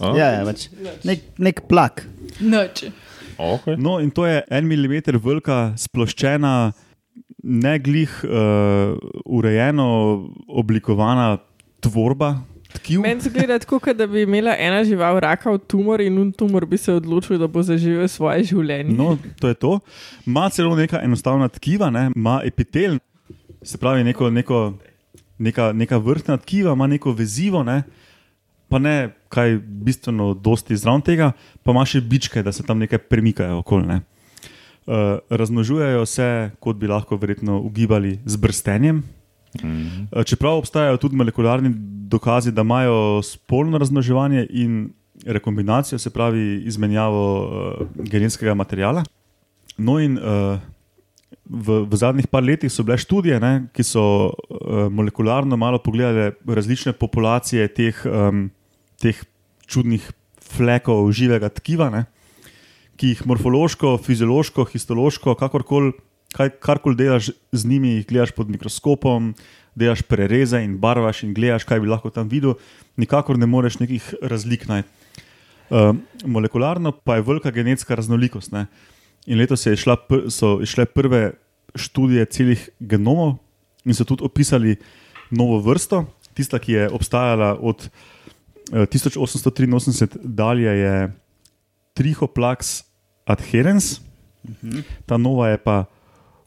A? 0.00 0.12
Ja, 0.16 0.28
ja, 0.38 0.44
pač, 0.46 0.68
nek, 1.04 1.24
nek 1.38 1.64
plak. 1.68 2.04
Noč. 2.40 2.86
Okay. 3.40 3.76
No, 3.80 3.98
in 4.00 4.12
to 4.14 4.26
je 4.28 4.42
en 4.52 4.68
milimeter 4.68 5.16
velika, 5.18 5.72
sploščena, 5.80 6.72
ne 7.42 7.78
glih 7.78 8.24
uh, 8.24 8.98
urejeno 9.24 9.88
oblikovana 10.48 11.38
tvorba. 11.80 12.40
Tkiv. 12.72 13.00
Meni 13.00 13.20
se 13.20 13.30
gleda 13.30 13.58
tako, 13.58 13.80
da 13.94 14.06
bi 14.06 14.22
imela 14.22 14.54
ena 14.58 14.84
žival 14.84 15.18
raka 15.20 15.50
od 15.50 15.66
tumor 15.66 16.00
in 16.00 16.18
un 16.18 16.32
tumor 16.32 16.66
bi 16.66 16.78
se 16.78 16.92
odločil, 16.92 17.38
da 17.38 17.46
bo 17.46 17.62
zaživel 17.62 18.08
svoje 18.08 18.44
življenje. 18.44 18.94
No, 18.94 19.16
to 19.40 19.48
je 19.48 19.54
to. 19.54 19.78
Ma 20.26 20.48
celo 20.50 20.76
neka 20.76 21.00
enostavna 21.02 21.48
tkiva, 21.48 21.90
ne? 21.90 22.10
ima 22.16 22.40
epitel, 22.44 22.98
se 23.62 23.78
pravi 23.78 24.04
neko, 24.04 24.30
neko, 24.30 24.60
neka, 25.38 25.72
neka 25.72 25.98
vrtna 25.98 26.36
tkiva, 26.38 26.72
ima 26.72 26.86
neko 26.86 27.12
vezivo, 27.12 27.64
ne? 27.66 27.82
pa 28.70 28.78
ne 28.78 29.10
kaj 29.28 29.58
bistveno 29.58 30.34
dosti 30.34 30.76
zraven 30.78 31.02
tega, 31.02 31.32
pa 31.62 31.74
ima 31.74 31.82
še 31.86 32.00
bičke, 32.00 32.42
da 32.46 32.52
se 32.54 32.62
tam 32.62 32.78
nekaj 32.78 33.02
premikajo 33.10 33.58
okoli. 33.64 33.86
Ne? 33.88 34.00
Uh, 34.86 35.20
razmnožujejo 35.30 36.06
se, 36.06 36.50
kot 36.60 36.76
bi 36.76 36.88
lahko 36.88 37.16
verjetno 37.20 37.60
ugibali, 37.60 38.18
z 38.24 38.36
brstenjem. 38.36 39.02
Mm. 39.62 40.08
Uh, 40.10 40.24
Čeprav 40.24 40.56
obstajajo 40.58 40.96
tudi 40.96 41.16
molekularni 41.16 41.70
dokazi, 42.10 42.52
da 42.52 42.64
imajo 42.64 43.22
spolno 43.22 43.78
razmnoževanje 43.78 44.46
in 44.50 44.90
rekombinacijo, 45.26 45.98
se 45.98 46.10
pravi 46.10 46.62
izmenjavo 46.66 47.24
uh, 47.44 47.86
genetskega 47.96 48.54
materijala. 48.54 49.04
No, 49.76 49.98
in 50.00 50.18
uh, 50.18 50.58
v, 51.44 51.82
v 51.90 51.96
zadnjih 51.96 52.26
par 52.30 52.44
letih 52.46 52.72
so 52.72 52.84
bile 52.86 52.98
študije, 52.98 53.40
ne, 53.42 53.52
ki 53.74 53.84
so 53.86 54.04
uh, 54.30 54.86
molekularno 54.90 55.56
malo 55.56 55.78
pogledale 55.82 56.32
različne 56.46 56.92
populacije 56.92 57.68
teh, 57.74 58.02
um, 58.06 58.48
teh 59.00 59.18
čudnih 59.66 60.08
flekov 60.50 61.10
živega 61.14 61.50
tkiva, 61.52 61.90
ne, 61.90 62.04
ki 63.00 63.14
jih 63.14 63.20
morfološko, 63.24 63.94
fiziološko, 64.04 64.66
histološko, 64.68 65.32
kakorkoli, 65.40 65.94
karkoli 66.36 66.98
delaš 66.98 67.30
z 67.52 67.68
njimi, 67.68 67.94
jih 67.96 68.06
gledaš 68.06 68.34
pod 68.36 68.50
mikroskopom, 68.52 69.32
delaš 69.74 70.02
prereze 70.04 70.60
in 70.60 70.76
barvaš 70.82 71.22
in 71.24 71.32
gledaš, 71.34 71.64
kaj 71.64 71.80
bi 71.80 71.88
lahko 71.88 72.12
tam 72.12 72.28
videl, 72.28 72.58
nikakor 73.00 73.38
ne 73.40 73.48
moreš 73.48 73.78
nekih 73.80 74.04
razlik 74.20 74.66
najti. 74.68 74.88
Uh, 75.70 75.94
molekularno 76.26 76.92
pa 76.92 77.16
je 77.16 77.24
velika 77.24 77.50
genetska 77.54 77.94
raznolikost. 77.94 78.52
Ne. 78.52 78.66
In 79.30 79.38
letos 79.38 79.64
je 79.66 79.76
šla, 79.78 79.96
so 80.28 80.58
išle 80.60 80.84
prve 80.84 81.30
študije 81.78 82.26
celih 82.34 82.64
genomov 82.80 83.36
in 83.86 83.94
so 83.94 84.04
tudi 84.04 84.26
opisali 84.26 84.74
novo 85.30 85.60
vrsto. 85.62 86.04
Tista, 86.34 86.58
ki 86.58 86.72
je 86.72 86.90
obstajala 86.90 87.54
od 87.60 87.86
eh, 88.72 88.84
1883 88.90 90.18
dalje, 90.24 90.74
je 90.82 90.94
Trichoplax 91.94 92.89
adherens, 93.26 94.00
ta 95.06 95.16
nova 95.16 95.48
je 95.48 95.58
pa 95.58 95.84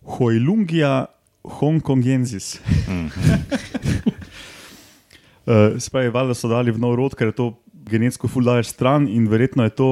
Hoilungia 0.03 1.05
hongkongensis. 1.43 2.59
Uh, 5.45 5.79
se 5.83 5.89
pravi, 5.91 6.09
valjda 6.09 6.33
so 6.33 6.47
dali 6.51 6.71
v 6.71 6.79
nov 6.79 6.95
rod, 6.99 7.15
ker 7.15 7.31
je 7.31 7.37
to 7.39 7.47
genetsko 7.89 8.27
fuldaje 8.31 8.63
stran 8.63 9.07
in 9.07 9.27
verjetno 9.27 9.63
je 9.67 9.75
to 9.75 9.89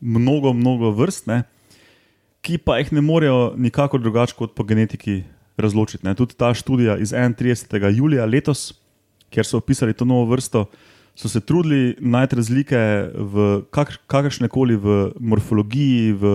mnogo, 0.00 0.52
mnogo 0.52 0.90
vrst, 0.90 1.26
ne, 1.30 1.42
ki 2.42 2.58
pa 2.58 2.78
jih 2.78 2.92
ne 2.94 3.02
morejo 3.02 3.54
nikakor 3.58 4.02
drugače 4.02 4.34
kot 4.38 4.54
po 4.54 4.64
genetiki 4.66 5.22
razločiti. 5.56 6.04
Ne. 6.06 6.14
Tudi 6.14 6.36
ta 6.38 6.52
študija 6.54 6.98
iz 7.02 7.12
31. 7.12 7.90
julija 7.96 8.26
letos, 8.26 8.74
kjer 9.30 9.46
so 9.46 9.58
opisali 9.58 9.94
to 9.94 10.04
novo 10.04 10.28
vrsto, 10.30 10.66
so 11.16 11.28
se 11.32 11.40
trudili 11.40 11.96
najti 12.00 12.36
razlike 12.36 12.78
v 13.14 13.62
kak, 13.72 13.96
kakršne 14.06 14.48
koli 14.52 14.76
v 14.76 14.96
morfologiji, 15.20 16.12
v 16.12 16.32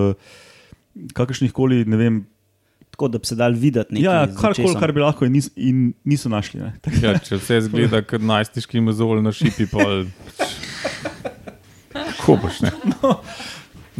kakršnih 1.13 1.53
koli, 1.53 1.85
ne 1.85 1.97
vem, 1.97 2.21
Tako 2.91 3.07
da 3.07 3.17
bi 3.23 3.25
se 3.25 3.35
dal 3.39 3.53
videti 3.55 3.93
nekaj. 3.95 4.03
ja, 4.03 4.27
z 4.27 4.35
karkoli, 4.35 4.73
kar 4.79 4.91
bi 4.91 4.99
lahko 4.99 5.25
in, 5.25 5.31
nis, 5.31 5.47
in 5.55 5.93
niso 6.03 6.29
našli. 6.29 6.59
Ne. 6.59 6.73
Ja, 7.01 7.13
če 7.15 7.39
vse 7.39 7.61
zgleda 7.69 8.01
kot 8.09 8.19
najstiški 8.21 8.81
mozol 8.83 9.23
na 9.23 9.31
šipi, 9.31 9.65
pol. 9.71 10.03
Ko 12.19 12.35
boš 12.41 12.59
ne? 12.65 12.73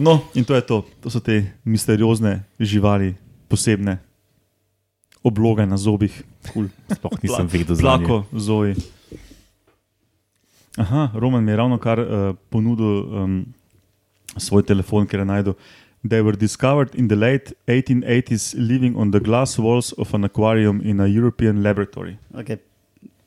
No, 0.02 0.22
in 0.34 0.46
to 0.48 0.56
je 0.56 0.63
to. 0.63 0.78
To 1.04 1.12
so 1.12 1.20
te 1.20 1.52
misteriozne 1.67 2.44
živali, 2.60 3.12
posebne 3.52 3.98
obloge 5.24 5.65
na 5.67 5.78
zobih, 5.78 6.15
cool. 6.52 6.70
Sploh 6.89 7.17
nisem 7.24 7.48
vedel 7.52 7.76
za 7.76 7.82
njih. 7.82 7.84
Plako, 7.84 8.24
zoji. 8.32 8.76
Aha, 10.77 11.12
Roman 11.13 11.43
mi 11.43 11.51
je 11.51 11.55
ravno 11.55 11.77
kar 11.77 11.99
uh, 11.99 12.36
ponudil 12.49 12.88
um, 12.88 13.45
svoj 14.38 14.63
telefon, 14.63 15.07
ker 15.07 15.19
je 15.19 15.25
najdel. 15.25 15.53
They 16.07 16.23
were 16.23 16.38
discovered 16.38 16.95
in 16.95 17.07
the 17.07 17.15
late 17.15 17.53
1880s 17.67 18.55
living 18.57 18.95
on 18.97 19.12
the 19.12 19.19
glass 19.19 19.60
walls 19.60 19.93
of 19.97 20.13
an 20.13 20.23
aquarium 20.23 20.81
in 20.84 20.99
a 20.99 21.07
European 21.07 21.62
laboratory. 21.63 22.17
Okay. 22.34 22.57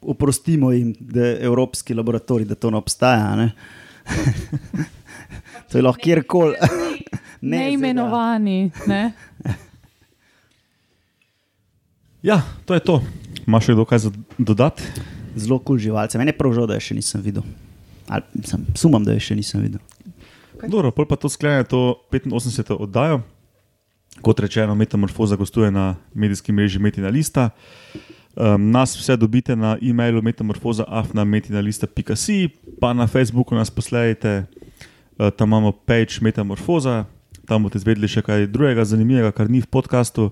Oprostimo 0.00 0.72
jim, 0.72 0.94
da 0.98 1.26
je 1.26 1.38
evropski 1.44 1.94
laboratorij, 1.94 2.44
da 2.44 2.54
to 2.54 2.70
ne 2.70 2.76
obstaja. 2.76 3.37
Ne? 3.37 3.52
to 5.70 5.78
je 5.78 5.83
lahko 5.83 6.00
kjerkoli. 6.02 6.54
Ne, 7.40 7.59
Neimenovani. 7.59 8.70
Ne? 8.87 9.12
Ja, 12.22 12.42
to 12.64 12.74
je 12.74 12.80
to. 12.80 13.02
Imaš 13.46 13.68
še 13.68 13.76
kdo 13.76 13.85
kaj 13.85 13.98
za 14.09 14.11
dodati? 14.38 14.83
Zelo 15.37 15.59
kul 15.59 15.77
cool 15.77 15.83
živalce. 15.83 16.18
Mene 16.18 16.35
je 16.35 16.38
prav 16.38 16.55
žal, 16.55 16.68
da 16.70 16.79
je 16.79 16.87
še 16.88 16.99
nisem 16.99 17.23
videl. 17.25 17.44
Ali, 18.09 18.25
sem, 18.47 18.66
sumam, 18.79 19.05
da 19.05 19.12
je 19.16 19.20
še 19.20 19.37
nisem 19.38 19.62
videl. 19.64 19.83
Dobro, 20.62 20.90
pol 20.94 21.07
pa 21.09 21.16
to 21.18 21.29
sklene 21.29 21.64
to 21.68 21.97
85. 22.12 22.77
oddajo. 22.79 23.23
Kot 24.23 24.40
rečeno, 24.40 24.75
Metamorfoza 24.79 25.37
gostuje 25.37 25.70
na 25.75 25.94
medijski 26.14 26.53
mreži 26.53 26.79
Metina 26.79 27.09
Lista. 27.09 27.51
Um, 28.35 28.70
nas 28.70 28.99
vse 28.99 29.16
dobite 29.16 29.57
na 29.57 29.79
e-mailu 29.83 30.23
metamorfoza.afna.metina.si, 30.23 32.49
pa 32.81 32.92
na 32.92 33.07
Facebooku 33.07 33.55
nas 33.55 33.70
poslejte, 33.70 34.44
uh, 35.18 35.31
tam 35.31 35.49
imamo 35.49 35.73
page 35.73 36.14
Metamorfoza, 36.20 37.05
tam 37.47 37.62
boste 37.62 37.79
izvedeli 37.79 38.09
še 38.11 38.23
kaj 38.27 38.47
drugega 38.51 38.85
zanimivega, 38.85 39.31
kar 39.31 39.47
ni 39.51 39.61
v 39.62 39.66
podkastu. 39.70 40.31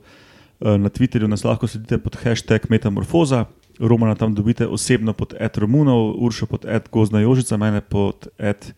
Uh, 0.59 0.75
na 0.79 0.91
Twitterju 0.91 1.29
nas 1.31 1.45
lahko 1.47 1.67
sledite 1.71 1.99
pod 2.03 2.17
hashtag 2.23 2.67
Metamorfoza, 2.71 3.47
Romana 3.81 4.15
tam 4.15 4.35
dobite 4.35 4.67
osebno 4.67 5.13
pod 5.13 5.35
Ed 5.41 5.59
Romunov, 5.59 6.15
Uršo 6.19 6.47
pod 6.47 6.65
Ed 6.69 6.89
Gozna 6.93 7.21
Jožica, 7.21 7.57
mene 7.57 7.81
pod 7.81 8.29
Ed 8.39 8.73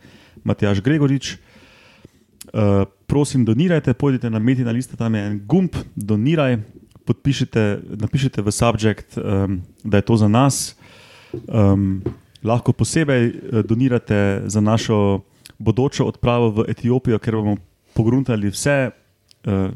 Matjaš 0.45 0.81
Gregorič. 0.81 1.37
Uh, 2.45 2.85
prosim, 3.07 3.45
donirajte, 3.45 3.95
pojdite 3.95 4.31
na 4.31 4.39
Metina 4.39 4.71
lista, 4.71 4.97
tam 4.97 5.15
je 5.15 5.27
en 5.27 5.41
gumb, 5.47 5.75
doniraj, 5.97 6.59
podpišite, 7.05 7.81
napišite 8.01 8.43
v 8.43 8.53
subjekt, 8.53 9.19
um, 9.19 9.61
da 9.85 9.99
je 9.99 10.07
to 10.07 10.17
za 10.17 10.29
nas. 10.29 10.77
Um, 11.49 12.03
lahko 12.45 12.73
posebej 12.73 13.23
eh, 13.27 13.63
donirate 13.65 14.43
za 14.47 14.61
našo 14.61 15.25
bodočo 15.59 16.05
odpravo 16.05 16.51
v 16.51 16.69
Etiopijo, 16.69 17.19
ker 17.19 17.41
bomo 17.41 17.57
pogruntali 17.95 18.51
vse, 18.51 18.91
uh, 18.91 19.71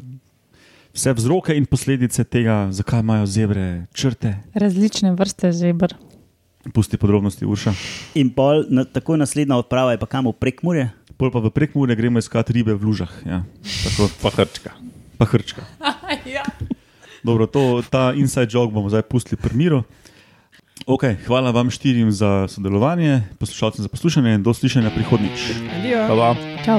vse 0.98 1.14
vzroke 1.14 1.54
in 1.54 1.62
posledice 1.66 2.24
tega, 2.26 2.66
zakaj 2.74 3.00
imajo 3.00 3.26
zebre 3.26 3.87
črte. 3.94 4.34
Različne 4.54 5.12
vrste 5.14 5.52
zebr. 5.54 5.94
Pusti 6.74 6.98
podrobnosti, 6.98 7.46
Urša. 7.46 7.72
In 8.18 8.32
pol, 8.34 8.64
na, 8.68 8.82
tako 8.84 9.14
naslednja 9.16 9.56
odprava 9.56 9.94
je 9.94 10.00
pa 10.02 10.11
kam 10.11 10.26
v 10.26 10.34
prekmurje. 10.34 10.90
Pol 11.14 11.30
pa 11.30 11.38
v 11.38 11.54
prekmurje 11.54 11.94
gremo 11.94 12.18
iskati 12.18 12.52
ribe 12.52 12.74
v 12.74 12.82
lužah. 12.82 13.12
Ja. 13.22 13.44
Tako, 13.62 14.11
Pa 14.22 14.30
hrčka. 14.34 14.74
pa 15.18 15.24
hrčka. 15.24 15.62
ja. 16.37 16.42
Dobro, 17.22 17.46
to, 17.46 17.82
ta 17.87 18.11
inside 18.14 18.50
joke 18.50 18.74
bomo 18.74 18.90
zdaj 18.90 19.06
pustili 19.06 19.38
pri 19.38 19.54
miru. 19.54 19.82
Okay, 20.87 21.14
hvala 21.26 21.50
vam 21.50 21.70
štirim 21.70 22.11
za 22.11 22.46
sodelovanje, 22.50 23.22
poslušalcem 23.38 23.82
za 23.82 23.88
poslušanje 23.90 24.34
in 24.34 24.42
do 24.42 24.54
slišanja 24.54 24.90
prihodnjič. 24.94 25.38
Adijo. 25.78 26.06
Hvala. 26.06 26.34
Čau. 26.66 26.78